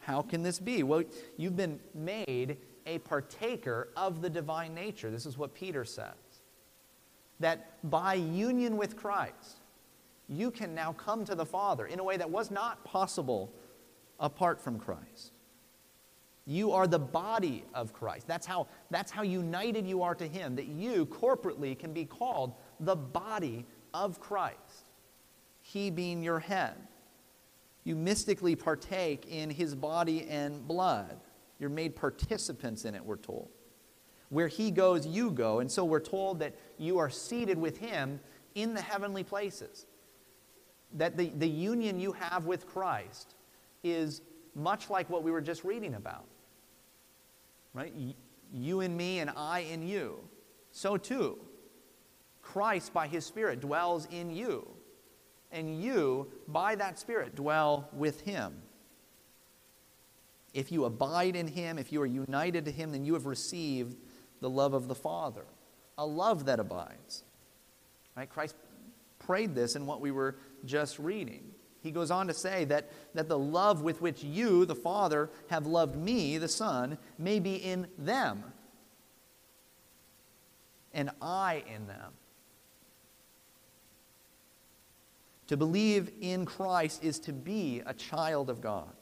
How 0.00 0.22
can 0.22 0.42
this 0.42 0.58
be? 0.58 0.82
Well, 0.82 1.04
you've 1.36 1.56
been 1.56 1.78
made 1.94 2.56
a 2.86 2.98
partaker 2.98 3.88
of 3.96 4.20
the 4.20 4.30
divine 4.30 4.74
nature. 4.74 5.10
This 5.10 5.26
is 5.26 5.38
what 5.38 5.54
Peter 5.54 5.84
says. 5.84 6.14
That 7.38 7.76
by 7.88 8.14
union 8.14 8.76
with 8.76 8.96
Christ, 8.96 9.58
you 10.28 10.50
can 10.50 10.74
now 10.74 10.92
come 10.92 11.24
to 11.24 11.34
the 11.34 11.46
Father 11.46 11.86
in 11.86 12.00
a 12.00 12.04
way 12.04 12.16
that 12.16 12.30
was 12.30 12.50
not 12.50 12.84
possible 12.84 13.52
apart 14.18 14.60
from 14.60 14.78
Christ. 14.78 15.32
You 16.46 16.72
are 16.72 16.86
the 16.86 16.98
body 16.98 17.64
of 17.72 17.92
Christ. 17.92 18.26
That's 18.26 18.46
how, 18.46 18.66
that's 18.90 19.12
how 19.12 19.22
united 19.22 19.86
you 19.86 20.02
are 20.02 20.14
to 20.14 20.26
Him, 20.26 20.56
that 20.56 20.66
you 20.66 21.06
corporately 21.06 21.78
can 21.78 21.92
be 21.92 22.04
called 22.04 22.54
the 22.80 22.96
body 22.96 23.64
of 23.94 24.18
Christ, 24.20 24.86
He 25.60 25.90
being 25.90 26.22
your 26.22 26.40
head. 26.40 26.74
You 27.84 27.94
mystically 27.94 28.56
partake 28.56 29.26
in 29.28 29.50
His 29.50 29.74
body 29.74 30.26
and 30.28 30.66
blood. 30.66 31.20
You're 31.60 31.70
made 31.70 31.94
participants 31.94 32.84
in 32.84 32.94
it, 32.94 33.04
we're 33.04 33.16
told. 33.16 33.48
Where 34.30 34.48
He 34.48 34.72
goes, 34.72 35.06
you 35.06 35.30
go. 35.30 35.60
And 35.60 35.70
so 35.70 35.84
we're 35.84 36.00
told 36.00 36.40
that 36.40 36.56
you 36.76 36.98
are 36.98 37.10
seated 37.10 37.56
with 37.56 37.78
Him 37.78 38.18
in 38.54 38.74
the 38.74 38.82
heavenly 38.82 39.22
places 39.22 39.86
that 40.94 41.16
the, 41.16 41.30
the 41.30 41.48
union 41.48 41.98
you 41.98 42.12
have 42.12 42.46
with 42.46 42.66
Christ 42.66 43.34
is 43.82 44.20
much 44.54 44.90
like 44.90 45.08
what 45.08 45.22
we 45.22 45.30
were 45.30 45.40
just 45.40 45.64
reading 45.64 45.94
about. 45.94 46.26
Right? 47.74 47.92
You 48.52 48.80
in 48.80 48.96
me 48.96 49.20
and 49.20 49.30
I 49.36 49.60
in 49.60 49.86
you. 49.86 50.18
So 50.70 50.96
too, 50.96 51.38
Christ 52.42 52.92
by 52.92 53.06
his 53.06 53.24
Spirit 53.24 53.60
dwells 53.60 54.06
in 54.10 54.30
you, 54.30 54.68
and 55.50 55.82
you 55.82 56.30
by 56.48 56.74
that 56.74 56.98
Spirit 56.98 57.34
dwell 57.34 57.88
with 57.92 58.22
him. 58.22 58.54
If 60.52 60.70
you 60.70 60.84
abide 60.84 61.34
in 61.34 61.46
him, 61.46 61.78
if 61.78 61.92
you 61.92 62.02
are 62.02 62.06
united 62.06 62.66
to 62.66 62.70
him, 62.70 62.92
then 62.92 63.04
you 63.04 63.14
have 63.14 63.26
received 63.26 63.96
the 64.40 64.50
love 64.50 64.74
of 64.74 64.88
the 64.88 64.94
Father, 64.94 65.44
a 65.96 66.04
love 66.04 66.44
that 66.46 66.60
abides. 66.60 67.24
Right? 68.16 68.28
Christ 68.28 68.56
prayed 69.18 69.54
this 69.54 69.76
in 69.76 69.86
what 69.86 70.00
we 70.00 70.10
were 70.10 70.36
just 70.66 70.98
reading. 70.98 71.51
He 71.82 71.90
goes 71.90 72.10
on 72.10 72.28
to 72.28 72.34
say 72.34 72.64
that, 72.66 72.90
that 73.14 73.28
the 73.28 73.38
love 73.38 73.82
with 73.82 74.00
which 74.00 74.22
you, 74.22 74.64
the 74.64 74.74
Father, 74.74 75.30
have 75.48 75.66
loved 75.66 75.96
me, 75.96 76.38
the 76.38 76.48
Son, 76.48 76.96
may 77.18 77.40
be 77.40 77.56
in 77.56 77.88
them, 77.98 78.44
and 80.94 81.10
I 81.20 81.64
in 81.74 81.86
them. 81.88 82.12
To 85.48 85.56
believe 85.56 86.12
in 86.20 86.46
Christ 86.46 87.02
is 87.02 87.18
to 87.20 87.32
be 87.32 87.82
a 87.84 87.92
child 87.92 88.48
of 88.48 88.60
God. 88.60 88.92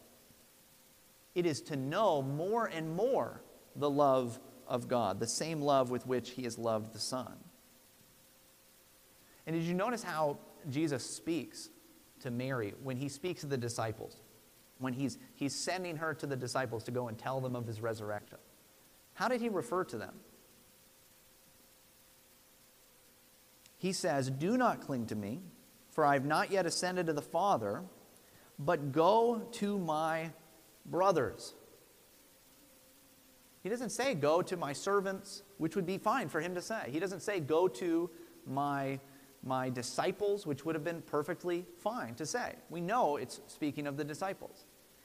It 1.35 1.45
is 1.47 1.61
to 1.63 1.77
know 1.77 2.23
more 2.23 2.67
and 2.67 2.97
more 2.97 3.43
the 3.77 3.91
love 3.91 4.41
of 4.67 4.89
God, 4.89 5.21
the 5.21 5.27
same 5.27 5.61
love 5.61 5.91
with 5.91 6.07
which 6.07 6.31
He 6.31 6.45
has 6.45 6.59
loved 6.59 6.95
the 6.95 6.99
Son. 6.99 7.37
And 9.47 9.55
did 9.55 9.65
you 9.65 9.75
notice 9.75 10.03
how 10.03 10.39
Jesus 10.71 11.05
speaks 11.05 11.69
to 12.21 12.31
Mary 12.31 12.75
when 12.83 12.97
He 12.97 13.09
speaks 13.09 13.41
to 13.41 13.47
the 13.47 13.59
disciples? 13.59 14.17
When 14.79 14.93
he's, 14.93 15.19
he's 15.35 15.55
sending 15.55 15.97
her 15.97 16.15
to 16.15 16.27
the 16.27 16.37
disciples 16.37 16.85
to 16.85 16.91
go 16.91 17.09
and 17.09 17.19
tell 17.19 17.41
them 17.41 17.55
of 17.55 17.67
His 17.67 17.81
resurrection. 17.81 18.39
How 19.15 19.29
did 19.29 19.41
He 19.41 19.49
refer 19.49 19.85
to 19.85 19.99
them? 19.99 20.15
He 23.77 23.93
says, 23.93 24.31
Do 24.31 24.57
not 24.57 24.81
cling 24.81 25.07
to 25.07 25.15
me 25.15 25.41
for 25.91 26.05
I 26.05 26.15
have 26.15 26.25
not 26.25 26.51
yet 26.51 26.67
ascended 26.67 27.07
to 27.07 27.13
the 27.13 27.23
Father, 27.23 27.83
but 28.59 28.93
go 28.93 29.43
to 29.53 29.79
my 29.79 30.31
brothers. 30.87 31.55
He 33.63 33.69
doesn't 33.69 33.91
say, 33.91 34.15
Go 34.15 34.41
to 34.43 34.57
my 34.57 34.73
servants, 34.73 35.43
which 35.59 35.77
would 35.77 35.87
be 35.87 35.99
fine 35.99 36.29
for 36.29 36.41
him 36.41 36.55
to 36.55 36.63
say. 36.63 36.89
He 36.91 37.01
doesn't 37.01 37.21
say, 37.21 37.41
Go 37.41 37.69
to 37.69 38.09
my, 38.47 39.01
my 39.43 39.71
disciples, 39.71 40.47
which 40.47 40.65
would 40.65 40.75
have 40.75 40.85
been 40.85 41.03
perfectly 41.03 41.65
fine 41.79 42.15
to 42.15 42.27
say. 42.27 42.55
We 42.69 42.81
know 42.81 43.17
it's 43.17 43.41
speaking 43.47 43.87
of 43.87 43.97
the 43.97 44.05
disciples. 44.05 44.65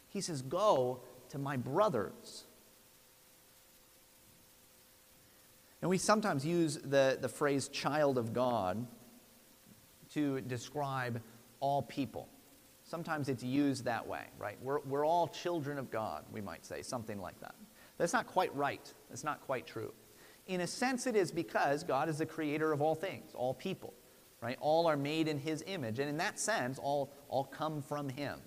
He 0.10 0.22
says, 0.22 0.42
Go 0.42 1.02
to 1.30 1.38
my 1.38 1.58
brothers. 1.58 2.46
And 5.82 5.90
we 5.90 5.98
sometimes 5.98 6.46
use 6.46 6.78
the, 6.78 7.18
the 7.22 7.30
phrase 7.30 7.68
child 7.68 8.18
of 8.18 8.34
God 8.34 8.86
to 10.14 10.42
describe 10.42 11.22
all 11.60 11.84
people. 11.84 12.28
Sometimes 12.84 13.30
it's 13.30 13.44
used 13.44 13.86
that 13.86 14.08
way, 14.08 14.24
right? 14.38 14.58
We're, 14.62 14.80
we're 14.82 15.06
all 15.06 15.28
children 15.28 15.78
of 15.78 15.92
God, 15.92 16.24
we 16.32 16.42
might 16.42 16.66
say, 16.66 16.82
something 16.82 17.20
like 17.20 17.40
that. 17.42 17.56
That's 17.98 18.14
not 18.14 18.28
quite 18.28 18.56
right. 18.56 18.94
That's 19.10 19.24
not 19.24 19.42
quite 19.42 19.66
true. 19.66 19.94
In 20.48 20.62
a 20.62 20.68
sense, 20.68 21.08
it 21.08 21.16
is 21.16 21.32
because 21.32 21.84
God 21.84 22.10
is 22.10 22.20
the 22.20 22.26
creator 22.26 22.72
of 22.72 22.82
all 22.82 22.96
things, 22.96 23.34
all 23.34 23.54
people, 23.54 23.94
right? 24.46 24.58
All 24.62 24.86
are 24.86 24.96
made 24.96 25.28
in 25.28 25.40
his 25.40 25.64
image. 25.66 25.98
And 25.98 26.08
in 26.08 26.18
that 26.18 26.40
sense, 26.40 26.78
all, 26.78 27.12
all 27.30 27.46
come 27.46 27.82
from 27.82 28.08
him, 28.08 28.40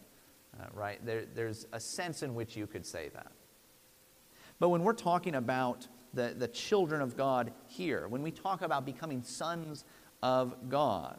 uh, 0.57 0.67
right? 0.73 1.05
There, 1.05 1.25
there's 1.35 1.67
a 1.73 1.81
sense 1.81 2.23
in 2.23 2.37
which 2.37 2.57
you 2.57 2.69
could 2.69 2.87
say 2.87 3.11
that. 3.15 3.33
But 4.61 4.69
when 4.69 4.85
we're 4.85 4.93
talking 4.93 5.35
about 5.35 5.89
the, 6.15 6.37
the 6.39 6.47
children 6.47 7.03
of 7.03 7.17
God 7.17 7.53
here, 7.67 8.07
when 8.07 8.23
we 8.23 8.31
talk 8.31 8.63
about 8.63 8.87
becoming 8.87 9.25
sons 9.25 9.85
of 10.23 10.69
God, 10.69 11.19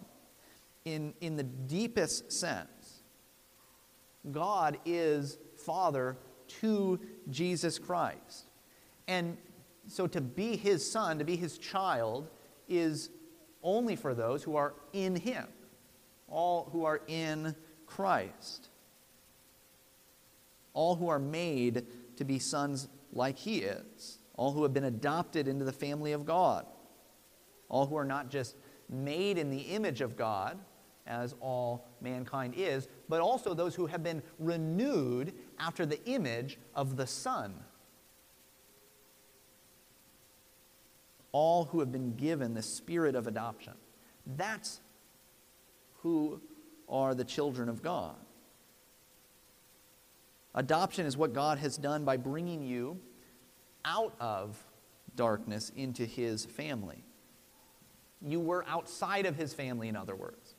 in, 0.85 1.13
in 1.19 1.35
the 1.35 1.43
deepest 1.43 2.31
sense, 2.31 3.01
God 4.31 4.77
is 4.85 5.39
Father 5.57 6.15
to 6.61 7.01
Jesus 7.29 7.77
Christ. 7.77 8.45
And 9.09 9.35
so 9.87 10.07
to 10.07 10.21
be 10.21 10.55
his 10.55 10.89
son, 10.89 11.19
to 11.19 11.25
be 11.25 11.35
his 11.35 11.57
child, 11.57 12.29
is 12.69 13.09
only 13.63 13.95
for 13.95 14.13
those 14.13 14.43
who 14.43 14.55
are 14.55 14.73
in 14.93 15.15
him, 15.15 15.47
all 16.27 16.69
who 16.71 16.85
are 16.85 17.01
in 17.07 17.55
Christ, 17.85 18.69
all 20.73 20.95
who 20.95 21.09
are 21.09 21.19
made 21.19 21.85
to 22.17 22.23
be 22.23 22.39
sons 22.39 22.87
like 23.11 23.37
he 23.37 23.59
is, 23.59 24.19
all 24.35 24.51
who 24.51 24.63
have 24.63 24.73
been 24.73 24.85
adopted 24.85 25.47
into 25.47 25.65
the 25.65 25.73
family 25.73 26.11
of 26.11 26.25
God, 26.25 26.65
all 27.67 27.85
who 27.85 27.95
are 27.95 28.05
not 28.05 28.29
just 28.29 28.55
made 28.89 29.37
in 29.37 29.49
the 29.49 29.61
image 29.61 30.01
of 30.01 30.15
God, 30.15 30.57
as 31.09 31.33
all 31.41 31.87
mankind 32.01 32.53
is, 32.55 32.87
but 33.09 33.19
also 33.19 33.53
those 33.53 33.75
who 33.75 33.87
have 33.87 34.03
been 34.03 34.21
renewed 34.37 35.33
after 35.57 35.85
the 35.85 36.03
image 36.05 36.57
of 36.75 36.95
the 36.95 37.07
Son. 37.07 37.53
All 41.31 41.65
who 41.65 41.79
have 41.79 41.91
been 41.91 42.15
given 42.15 42.53
the 42.53 42.61
spirit 42.61 43.15
of 43.15 43.27
adoption. 43.27 43.73
That's 44.25 44.79
who 46.01 46.41
are 46.87 47.13
the 47.13 47.23
children 47.23 47.69
of 47.69 47.81
God. 47.81 48.15
Adoption 50.55 51.05
is 51.05 51.15
what 51.15 51.33
God 51.33 51.59
has 51.59 51.77
done 51.77 52.03
by 52.03 52.17
bringing 52.17 52.63
you 52.63 52.99
out 53.85 54.13
of 54.19 54.57
darkness 55.15 55.71
into 55.75 56.05
his 56.05 56.45
family. 56.45 57.03
You 58.21 58.39
were 58.39 58.65
outside 58.67 59.25
of 59.25 59.35
his 59.35 59.53
family, 59.53 59.87
in 59.87 59.95
other 59.95 60.15
words. 60.15 60.55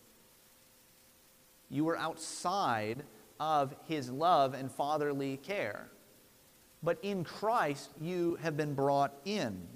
You 1.68 1.84
were 1.84 1.96
outside 1.96 3.02
of 3.38 3.74
his 3.86 4.10
love 4.10 4.54
and 4.54 4.70
fatherly 4.70 5.38
care. 5.38 5.88
But 6.82 6.98
in 7.02 7.24
Christ, 7.24 7.90
you 8.00 8.36
have 8.42 8.56
been 8.56 8.74
brought 8.74 9.12
in. 9.24 9.66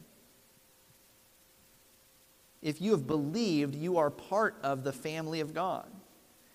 If 2.64 2.80
you 2.80 2.92
have 2.92 3.06
believed, 3.06 3.74
you 3.74 3.98
are 3.98 4.10
part 4.10 4.56
of 4.62 4.84
the 4.84 4.92
family 4.92 5.40
of 5.40 5.52
God. 5.52 5.86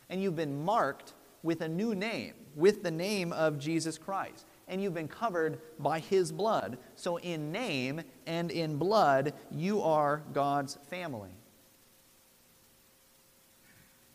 And 0.10 0.22
you've 0.22 0.36
been 0.36 0.66
marked 0.66 1.14
with 1.44 1.62
a 1.62 1.70
new 1.70 1.94
name, 1.94 2.34
with 2.56 2.82
the 2.82 2.90
name 2.90 3.32
of 3.32 3.60
Jesus 3.60 4.00
Christ. 4.00 4.48
And 4.68 4.82
you've 4.82 4.96
been 4.96 5.08
covered 5.08 5.62
by 5.78 6.00
his 6.00 6.32
blood. 6.32 6.80
So, 6.96 7.18
in 7.18 7.52
name 7.52 8.02
and 8.26 8.50
in 8.50 8.78
blood, 8.78 9.34
you 9.52 9.84
are 9.84 10.24
God's 10.34 10.80
family. 10.90 11.30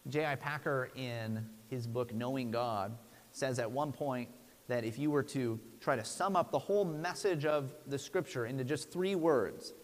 J.I. 0.08 0.34
Packer, 0.34 0.90
in 0.96 1.48
his 1.70 1.86
book 1.86 2.12
Knowing 2.12 2.50
God, 2.50 2.98
says 3.30 3.60
at 3.60 3.70
one 3.70 3.92
point 3.92 4.28
that 4.66 4.84
if 4.84 4.98
you 4.98 5.12
were 5.12 5.22
to 5.22 5.60
try 5.80 5.94
to 5.94 6.04
sum 6.04 6.34
up 6.34 6.50
the 6.50 6.58
whole 6.58 6.84
message 6.84 7.44
of 7.44 7.72
the 7.86 7.98
scripture 7.98 8.46
into 8.46 8.64
just 8.64 8.90
three 8.90 9.14
words, 9.14 9.74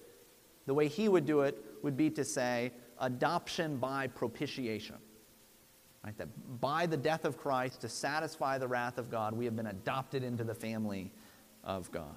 the 0.67 0.75
way 0.75 0.89
he 0.89 1.09
would 1.09 1.25
do 1.25 1.41
it 1.43 1.65
would 1.83 1.97
be 1.97 2.11
to 2.11 2.25
say, 2.25 2.73
adoption 2.99 3.77
by 3.77 4.07
propitiation. 4.07 4.97
Right? 6.05 6.17
That 6.17 6.29
by 6.61 6.87
the 6.87 6.97
death 6.97 7.25
of 7.25 7.37
Christ, 7.37 7.83
to 7.83 7.89
satisfy 7.89 8.59
the 8.59 8.69
wrath 8.69 8.99
of 8.99 9.11
God, 9.11 9.35
we 9.35 9.45
have 9.45 9.57
been 9.57 9.67
adopted 9.67 10.25
into 10.25 10.45
the 10.45 10.55
family 10.55 11.13
of 11.63 11.91
God. 11.91 12.17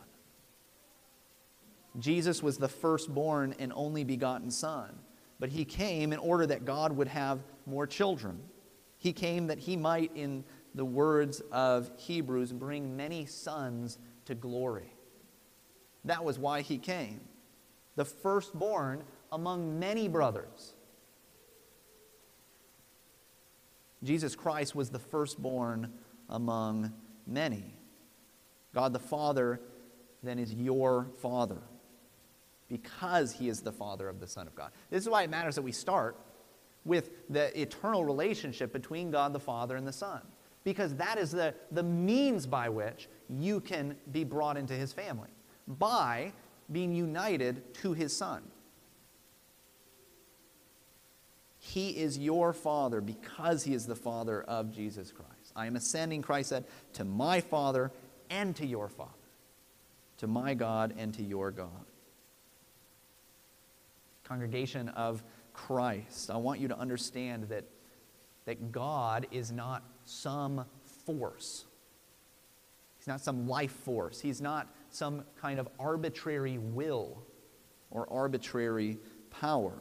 Jesus 2.00 2.42
was 2.42 2.58
the 2.58 2.68
firstborn 2.68 3.54
and 3.60 3.72
only 3.76 4.04
begotten 4.04 4.50
Son, 4.50 4.98
but 5.40 5.50
he 5.50 5.66
came 5.66 6.14
in 6.14 6.20
order 6.20 6.48
that 6.48 6.66
God 6.66 6.92
would 6.94 7.08
have 7.08 7.44
more 7.66 7.86
children. 7.86 8.40
He 8.98 9.14
came 9.14 9.48
that 9.48 9.60
he 9.60 9.76
might, 9.76 10.12
in 10.16 10.44
the 10.74 10.86
words 10.86 11.42
of 11.52 11.92
Hebrews, 11.98 12.54
bring 12.54 12.96
many 12.96 13.26
sons 13.26 14.00
to 14.26 14.34
glory. 14.34 14.96
That 16.06 16.24
was 16.24 16.40
why 16.40 16.62
he 16.62 16.78
came. 16.78 17.22
The 17.96 18.06
firstborn 18.06 19.04
among 19.34 19.80
many 19.80 20.08
brothers. 20.08 20.76
Jesus 24.04 24.36
Christ 24.36 24.76
was 24.76 24.90
the 24.90 25.00
firstborn 25.00 25.92
among 26.30 26.94
many. 27.26 27.76
God 28.74 28.94
the 28.94 29.00
Father 29.00 29.60
then 30.22 30.40
is 30.40 30.54
your 30.54 31.08
Father 31.18 31.62
because 32.70 33.34
he 33.34 33.50
is 33.50 33.62
the 33.62 33.72
Father 33.72 34.08
of 34.08 34.20
the 34.20 34.28
Son 34.28 34.48
of 34.48 34.56
God. 34.56 34.72
This 34.90 35.04
is 35.04 35.10
why 35.10 35.24
it 35.24 35.30
matters 35.30 35.56
that 35.56 35.62
we 35.62 35.72
start 35.72 36.18
with 36.86 37.12
the 37.30 37.60
eternal 37.60 38.06
relationship 38.06 38.72
between 38.72 39.10
God 39.12 39.34
the 39.34 39.40
Father 39.40 39.76
and 39.78 39.88
the 39.88 39.94
Son. 39.94 40.22
Because 40.64 40.96
that 40.96 41.18
is 41.18 41.32
the, 41.32 41.54
the 41.72 41.84
means 41.84 42.46
by 42.46 42.70
which 42.70 43.10
you 43.30 43.60
can 43.60 43.96
be 44.12 44.24
brought 44.24 44.58
into 44.58 44.74
his 44.74 44.94
family, 44.94 45.30
by 45.68 46.32
being 46.72 46.94
united 46.94 47.74
to 47.76 47.94
his 47.94 48.16
Son. 48.16 48.44
He 51.74 51.90
is 51.90 52.20
your 52.20 52.54
Father 52.54 53.02
because 53.02 53.64
he 53.64 53.74
is 53.74 53.88
the 53.88 53.96
Father 53.96 54.44
of 54.44 54.72
Jesus 54.72 55.12
Christ. 55.12 55.54
I 55.56 55.66
am 55.66 55.76
ascending, 55.76 56.22
Christ 56.22 56.50
said, 56.50 56.66
to 56.94 57.04
my 57.04 57.42
Father 57.42 57.92
and 58.30 58.56
to 58.58 58.66
your 58.68 58.90
Father, 58.90 59.10
to 60.20 60.28
my 60.28 60.54
God 60.54 60.94
and 61.00 61.12
to 61.16 61.24
your 61.24 61.50
God. 61.50 61.86
Congregation 64.24 64.90
of 64.90 65.24
Christ, 65.54 66.30
I 66.30 66.38
want 66.38 66.60
you 66.60 66.68
to 66.68 66.78
understand 66.78 67.46
that, 67.46 67.64
that 68.46 68.72
God 68.72 69.26
is 69.32 69.52
not 69.52 69.82
some 70.06 70.66
force. 71.08 71.66
He's 73.00 73.08
not 73.08 73.20
some 73.20 73.48
life 73.48 73.72
force. 73.72 74.22
He's 74.22 74.42
not 74.42 74.68
some 74.92 75.24
kind 75.42 75.60
of 75.60 75.68
arbitrary 75.80 76.60
will 76.60 77.24
or 77.90 78.08
arbitrary 78.12 79.00
power. 79.32 79.74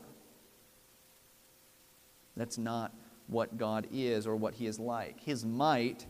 That's 2.36 2.58
not 2.58 2.94
what 3.26 3.56
God 3.56 3.86
is 3.92 4.26
or 4.26 4.36
what 4.36 4.54
He 4.54 4.66
is 4.66 4.78
like. 4.78 5.20
His 5.20 5.44
might, 5.44 6.06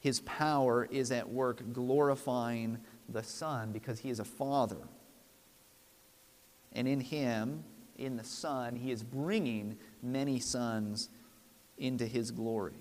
His 0.00 0.20
power 0.20 0.86
is 0.90 1.12
at 1.12 1.28
work 1.28 1.72
glorifying 1.72 2.78
the 3.08 3.22
Son 3.22 3.72
because 3.72 3.98
He 3.98 4.10
is 4.10 4.20
a 4.20 4.24
Father. 4.24 4.88
And 6.72 6.86
in 6.86 7.00
Him, 7.00 7.64
in 7.96 8.16
the 8.16 8.24
Son, 8.24 8.76
He 8.76 8.90
is 8.90 9.02
bringing 9.02 9.76
many 10.02 10.40
sons 10.40 11.08
into 11.78 12.06
His 12.06 12.30
glory. 12.30 12.78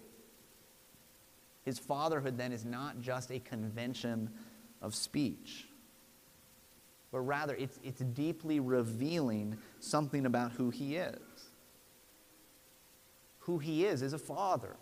His 1.63 1.79
fatherhood 1.79 2.37
then 2.37 2.51
is 2.51 2.63
not 2.63 3.01
just 3.01 3.31
a 3.31 3.39
convention 3.39 4.29
of 4.81 4.93
speech, 4.93 5.67
but 7.11 7.21
rather 7.21 7.55
it's, 7.55 7.79
it's 7.83 8.01
deeply 8.01 8.59
revealing 8.59 9.57
something 9.79 10.25
about 10.25 10.51
who 10.51 10.69
He 10.69 10.97
is 10.97 11.19
who 13.45 13.59
he 13.59 13.85
is, 13.85 14.01
is 14.01 14.13
a 14.13 14.19
father. 14.19 14.75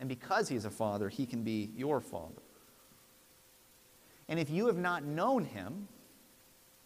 And 0.00 0.08
because 0.08 0.48
he's 0.48 0.64
a 0.64 0.70
father, 0.70 1.08
he 1.08 1.26
can 1.26 1.44
be 1.44 1.70
your 1.76 2.00
father. 2.00 2.42
And 4.28 4.40
if 4.40 4.50
you 4.50 4.66
have 4.66 4.78
not 4.78 5.04
known 5.04 5.44
him, 5.44 5.86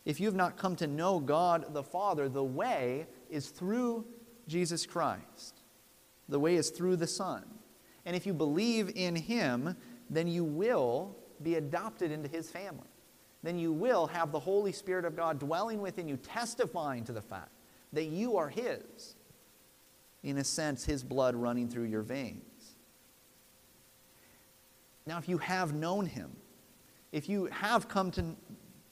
if 0.05 0.21
you 0.21 0.27
have 0.27 0.35
not 0.35 0.57
come 0.57 0.77
to 0.77 0.87
know 0.87 1.19
God 1.19 1.73
the 1.73 1.83
Father, 1.83 2.29
the 2.29 2.45
way 2.45 3.07
is 3.31 3.49
through 3.49 4.05
Jesus 4.47 4.87
Christ. 4.87 5.61
The 6.29 6.41
way 6.41 6.57
is 6.57 6.71
through 6.71 6.97
the 6.97 7.07
Son. 7.07 7.45
And 8.05 8.17
if 8.17 8.27
you 8.27 8.35
believe 8.35 8.91
in 8.97 9.15
him, 9.15 9.77
then 10.11 10.27
you 10.27 10.45
will 10.45 11.15
be 11.43 11.55
adopted 11.57 12.11
into 12.11 12.29
his 12.29 12.51
family. 12.51 12.89
Then 13.43 13.59
you 13.59 13.73
will 13.73 14.07
have 14.09 14.33
the 14.33 14.41
Holy 14.41 14.73
Spirit 14.73 15.05
of 15.05 15.15
God 15.15 15.39
dwelling 15.39 15.81
within 15.81 16.09
you, 16.09 16.17
testifying 16.17 17.05
to 17.05 17.13
the 17.13 17.23
fact 17.23 17.53
that 17.93 18.07
you 18.07 18.37
are 18.37 18.49
his 18.49 19.15
in 20.23 20.39
a 20.39 20.45
sense, 20.45 20.85
his 20.85 21.05
blood 21.05 21.35
running 21.35 21.69
through 21.69 21.85
your 21.85 22.03
veins. 22.03 22.77
Now, 25.07 25.19
if 25.19 25.29
you 25.29 25.39
have 25.39 25.75
known 25.75 26.07
him, 26.07 26.37
if 27.13 27.29
you 27.29 27.47
have 27.47 27.89
come 27.89 28.11
to 28.13 28.37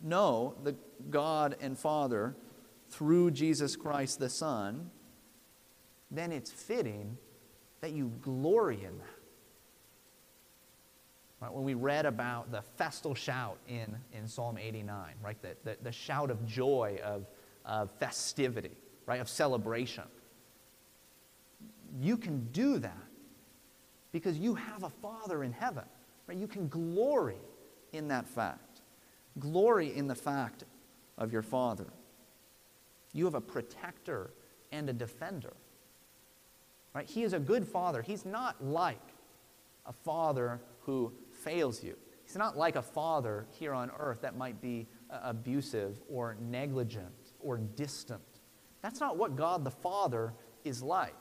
know 0.03 0.55
the 0.63 0.75
God 1.11 1.57
and 1.61 1.79
Father 1.79 2.35
through 2.89 3.33
Jesus 3.33 3.77
Christ 3.77 4.19
the 4.19 4.31
Son, 4.31 4.91
then 6.11 6.33
it's 6.33 6.51
fitting 6.51 7.19
that 7.81 7.93
you 7.93 8.13
glory 8.23 8.77
in 8.77 8.99
that. 8.99 9.07
Right, 11.39 11.53
when 11.53 11.65
we 11.65 11.75
read 11.75 12.07
about 12.07 12.51
the 12.51 12.63
festal 12.63 13.15
shout 13.15 13.59
in, 13.69 13.95
in 14.15 14.27
Psalm 14.27 14.57
89, 14.57 15.13
right, 15.23 15.37
the, 15.43 15.55
the, 15.65 15.77
the 15.83 15.93
shout 15.93 16.31
of 16.31 16.47
joy, 16.47 16.99
of, 17.05 17.27
of 17.67 17.91
festivity, 17.99 18.71
right, 19.05 19.21
of 19.21 19.29
celebration 19.29 20.05
you 22.01 22.17
can 22.17 22.49
do 22.53 22.79
that 22.79 22.97
because 24.13 24.39
you 24.39 24.55
have 24.55 24.83
a 24.83 24.91
Father 24.91 25.45
in 25.45 25.53
heaven. 25.53 25.85
Right? 26.27 26.39
You 26.39 26.47
can 26.47 26.69
glory 26.69 27.37
in 27.93 28.09
that 28.09 28.29
fact. 28.29 28.81
Glory 29.39 29.95
in 29.95 30.07
the 30.07 30.15
fact 30.15 30.65
of 31.19 31.33
your 31.33 31.43
Father. 31.43 31.87
You 33.13 33.25
have 33.25 33.35
a 33.35 33.41
protector 33.41 34.31
and 34.73 34.89
a 34.91 34.93
defender. 34.93 35.53
Right? 36.95 37.07
He 37.07 37.23
is 37.23 37.33
a 37.33 37.39
good 37.39 37.67
father. 37.67 38.03
He's 38.03 38.25
not 38.25 38.65
like 38.65 39.15
a 39.85 39.93
father 39.93 40.61
who 40.81 41.13
fails 41.31 41.83
you. 41.83 41.97
He's 42.25 42.37
not 42.37 42.57
like 42.57 42.77
a 42.77 42.83
father 42.83 43.47
here 43.51 43.73
on 43.73 43.91
earth 43.99 44.23
that 44.23 44.37
might 44.37 44.61
be 44.61 44.87
uh, 45.11 45.19
abusive 45.23 46.01
or 46.11 46.37
negligent 46.41 47.35
or 47.41 47.59
distant. 47.59 48.23
That's 48.83 48.99
not 48.99 49.17
what 49.17 49.37
God 49.37 49.65
the 49.65 49.71
Father 49.71 50.33
is 50.65 50.83
like. 50.83 51.15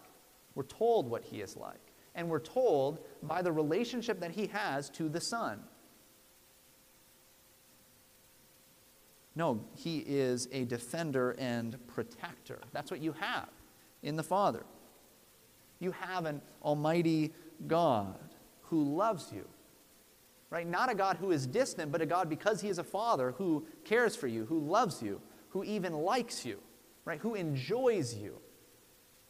We're 0.55 0.63
told 0.63 1.09
what 1.09 1.23
he 1.23 1.41
is 1.41 1.55
like. 1.55 1.93
And 2.15 2.29
we're 2.29 2.39
told 2.39 3.05
by 3.21 3.41
the 3.41 3.51
relationship 3.51 4.21
that 4.21 4.31
he 4.31 4.47
has 4.47 4.89
to 4.91 5.09
the 5.09 5.19
Son. 5.19 5.59
No, 9.35 9.59
he 9.75 9.99
is 9.99 10.47
a 10.53 10.63
defender 10.63 11.35
and 11.37 11.77
protector. 11.87 12.59
That's 12.71 12.89
what 12.89 13.01
you 13.01 13.11
have 13.13 13.49
in 14.01 14.15
the 14.15 14.23
Father. 14.23 14.65
You 15.79 15.91
have 15.91 16.25
an 16.25 16.41
almighty 16.63 17.33
God 17.67 18.17
who 18.63 18.95
loves 18.95 19.31
you. 19.33 19.45
Right? 20.49 20.65
Not 20.65 20.89
a 20.89 20.95
God 20.95 21.17
who 21.17 21.31
is 21.31 21.45
distant, 21.45 21.91
but 21.91 22.01
a 22.01 22.05
God 22.05 22.29
because 22.29 22.61
he 22.61 22.69
is 22.69 22.77
a 22.77 22.83
father 22.83 23.33
who 23.37 23.65
cares 23.83 24.15
for 24.15 24.27
you, 24.27 24.45
who 24.45 24.59
loves 24.59 25.01
you, 25.01 25.19
who 25.49 25.65
even 25.65 25.91
likes 25.91 26.45
you, 26.45 26.59
right? 27.03 27.19
Who 27.19 27.35
enjoys 27.35 28.13
you. 28.13 28.39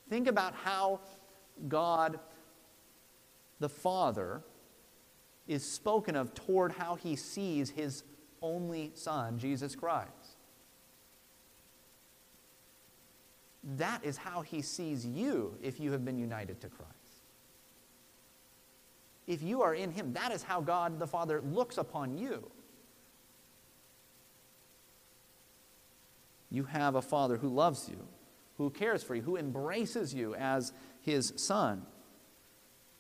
Think 0.10 0.28
about 0.28 0.54
how 0.54 1.00
God 1.68 2.20
the 3.60 3.70
Father 3.70 4.42
is 5.48 5.64
spoken 5.64 6.16
of 6.16 6.34
toward 6.34 6.72
how 6.72 6.96
he 6.96 7.16
sees 7.16 7.70
his 7.70 8.04
only 8.42 8.92
Son, 8.94 9.40
Jesus 9.40 9.76
Christ. 9.76 10.10
That 13.78 14.04
is 14.04 14.18
how 14.18 14.42
he 14.42 14.62
sees 14.62 15.06
you 15.06 15.58
if 15.62 15.80
you 15.80 15.92
have 15.92 16.06
been 16.06 16.20
united 16.20 16.62
to 16.62 16.68
Christ. 16.68 16.92
If 19.26 19.42
you 19.42 19.64
are 19.64 19.74
in 19.74 19.92
him, 19.92 20.14
that 20.14 20.32
is 20.32 20.44
how 20.44 20.62
God 20.62 21.00
the 21.00 21.08
Father 21.08 21.42
looks 21.42 21.80
upon 21.80 22.16
you. 22.16 22.52
You 26.52 26.64
have 26.66 26.94
a 26.94 27.02
Father 27.02 27.38
who 27.38 27.50
loves 27.50 27.90
you 27.90 27.98
who 28.58 28.70
cares 28.70 29.04
for 29.04 29.16
you, 29.16 29.22
who 29.22 29.38
embraces 29.38 30.14
you 30.14 30.36
as 30.36 30.72
his 31.02 31.34
son. 31.36 31.86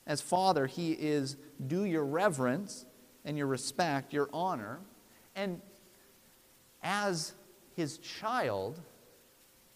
As 0.07 0.21
father, 0.21 0.67
he 0.67 0.91
is 0.91 1.37
due 1.65 1.85
your 1.85 2.05
reverence 2.05 2.85
and 3.23 3.37
your 3.37 3.47
respect, 3.47 4.13
your 4.13 4.29
honor. 4.33 4.79
And 5.35 5.61
as 6.83 7.33
his 7.75 7.97
child, 7.97 8.79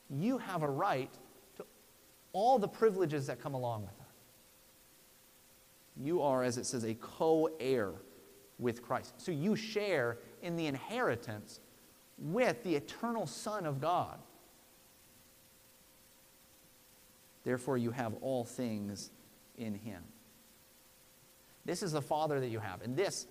you 0.09 0.37
have 0.37 0.63
a 0.63 0.69
right 0.69 1.11
to 1.57 1.65
all 2.33 2.59
the 2.59 2.67
privileges 2.67 3.27
that 3.27 3.41
come 3.41 3.53
along 3.53 3.81
with 3.83 3.97
that. 3.97 4.05
You 6.01 6.21
are, 6.21 6.43
as 6.43 6.57
it 6.57 6.65
says, 6.65 6.83
a 6.83 6.93
co 6.93 7.49
heir 7.59 7.93
with 8.59 8.81
Christ. 8.81 9.13
So 9.17 9.31
you 9.31 9.55
share 9.55 10.17
in 10.41 10.55
the 10.55 10.67
inheritance 10.67 11.59
with 12.17 12.63
the 12.63 12.75
eternal 12.75 13.25
Son 13.25 13.65
of 13.65 13.81
God. 13.81 14.19
Therefore, 17.43 17.77
you 17.77 17.91
have 17.91 18.13
all 18.21 18.43
things 18.43 19.11
in 19.57 19.73
him. 19.73 20.03
This 21.65 21.83
is 21.83 21.91
the 21.91 22.01
Father 22.01 22.39
that 22.39 22.47
you 22.47 22.59
have. 22.59 22.81
And 22.81 22.95
this 22.95 23.27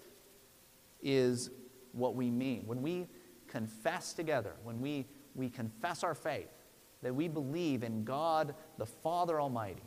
is 1.03 1.51
what 1.93 2.15
we 2.15 2.31
mean. 2.31 2.63
When 2.67 2.83
we 2.83 3.07
confess 3.47 4.13
together, 4.13 4.55
when 4.63 4.81
we, 4.81 5.07
we 5.35 5.49
confess 5.49 6.05
our 6.05 6.15
faith, 6.15 6.51
that 7.03 7.15
we 7.15 7.29
believe 7.29 7.83
in 7.83 8.05
God 8.05 8.55
the 8.77 8.87
Father 8.87 9.41
Almighty, 9.41 9.83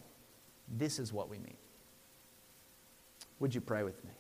this 0.77 0.99
is 0.99 1.11
what 1.11 1.29
we 1.29 1.37
mean. 1.37 1.57
Would 3.39 3.53
you 3.53 3.61
pray 3.61 3.83
with 3.83 4.03
me? 4.05 4.11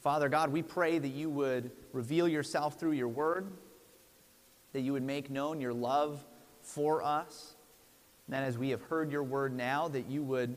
Father 0.00 0.30
God, 0.30 0.50
we 0.50 0.62
pray 0.62 0.98
that 0.98 1.08
you 1.08 1.28
would 1.28 1.70
reveal 1.92 2.26
yourself 2.26 2.80
through 2.80 2.92
your 2.92 3.08
word, 3.08 3.52
that 4.72 4.80
you 4.80 4.92
would 4.94 5.02
make 5.02 5.30
known 5.30 5.60
your 5.60 5.74
love 5.74 6.24
for 6.62 7.02
us, 7.02 7.54
and 8.26 8.34
that 8.34 8.44
as 8.44 8.56
we 8.56 8.70
have 8.70 8.82
heard 8.82 9.12
your 9.12 9.22
word 9.22 9.54
now, 9.54 9.88
that 9.88 10.08
you 10.08 10.22
would 10.22 10.56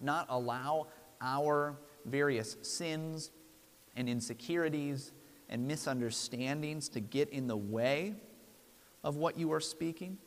not 0.00 0.26
allow 0.28 0.88
our 1.22 1.78
various 2.04 2.56
sins 2.60 3.30
and 3.96 4.06
insecurities 4.06 5.12
and 5.48 5.66
misunderstandings 5.66 6.90
to 6.90 7.00
get 7.00 7.30
in 7.30 7.46
the 7.46 7.56
way 7.56 8.14
of 9.02 9.16
what 9.16 9.38
you 9.38 9.50
are 9.52 9.60
speaking, 9.60 10.18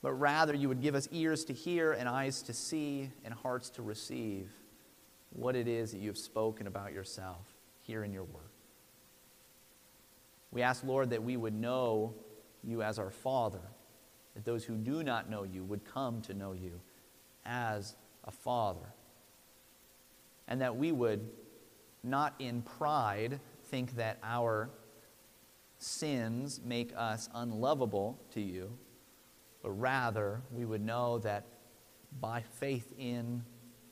but 0.00 0.12
rather 0.12 0.54
you 0.54 0.68
would 0.68 0.80
give 0.80 0.94
us 0.94 1.08
ears 1.10 1.44
to 1.46 1.52
hear 1.52 1.92
and 1.92 2.08
eyes 2.08 2.40
to 2.42 2.52
see 2.52 3.10
and 3.24 3.34
hearts 3.34 3.68
to 3.70 3.82
receive 3.82 4.48
what 5.30 5.56
it 5.56 5.68
is 5.68 5.92
that 5.92 5.98
you 5.98 6.08
have 6.08 6.18
spoken 6.18 6.66
about 6.66 6.92
yourself 6.92 7.46
here 7.82 8.04
in 8.04 8.12
your 8.12 8.24
word. 8.24 8.50
We 10.50 10.62
ask, 10.62 10.84
Lord, 10.84 11.10
that 11.10 11.22
we 11.22 11.36
would 11.36 11.54
know 11.54 12.14
you 12.64 12.82
as 12.82 12.98
our 12.98 13.10
Father, 13.10 13.62
that 14.34 14.44
those 14.44 14.64
who 14.64 14.76
do 14.76 15.02
not 15.02 15.30
know 15.30 15.44
you 15.44 15.64
would 15.64 15.84
come 15.84 16.20
to 16.22 16.34
know 16.34 16.52
you 16.52 16.80
as 17.46 17.94
a 18.24 18.30
Father, 18.30 18.94
and 20.48 20.60
that 20.60 20.76
we 20.76 20.92
would 20.92 21.28
not 22.02 22.34
in 22.38 22.62
pride 22.62 23.40
think 23.64 23.96
that 23.96 24.18
our 24.22 24.70
sins 25.78 26.60
make 26.64 26.92
us 26.96 27.28
unlovable 27.34 28.20
to 28.32 28.40
you, 28.40 28.76
but 29.62 29.70
rather 29.70 30.42
we 30.50 30.64
would 30.64 30.82
know 30.82 31.18
that 31.18 31.46
by 32.20 32.42
faith 32.58 32.92
in 32.98 33.44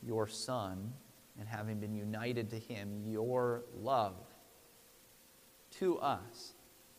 your 0.03 0.27
Son 0.27 0.93
and 1.39 1.49
having 1.49 1.79
been 1.79 1.95
united 1.95 2.51
to 2.51 2.59
him, 2.59 3.03
your 3.07 3.63
love 3.81 4.15
to 5.79 5.99
us, 5.99 6.53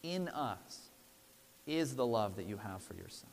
in 0.03 0.27
us, 0.29 0.89
is 1.67 1.95
the 1.95 2.05
love 2.05 2.35
that 2.37 2.45
you 2.45 2.57
have 2.57 2.81
for 2.81 2.95
your 2.95 3.09
Son, 3.09 3.29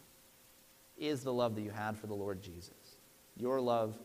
is 0.98 1.22
the 1.22 1.32
love 1.32 1.54
that 1.54 1.62
you 1.62 1.70
had 1.70 1.96
for 1.96 2.06
the 2.06 2.14
Lord 2.14 2.42
Jesus. 2.42 2.96
Your 3.36 3.60
love 3.60 3.96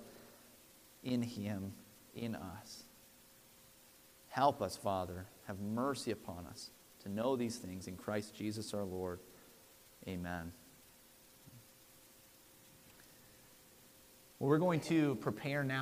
in 1.03 1.21
him, 1.21 1.73
in 2.15 2.35
us. 2.35 2.83
Help 4.29 4.61
us, 4.61 4.77
Father. 4.77 5.25
Have 5.47 5.59
mercy 5.59 6.11
upon 6.11 6.45
us 6.47 6.69
to 7.03 7.09
know 7.09 7.35
these 7.35 7.57
things 7.57 7.87
in 7.87 7.97
Christ 7.97 8.35
Jesus 8.35 8.73
our 8.73 8.83
Lord. 8.83 9.19
Amen. 10.07 10.51
Well, 14.39 14.49
we're 14.49 14.57
going 14.57 14.79
to 14.81 15.15
prepare 15.15 15.63
now. 15.63 15.79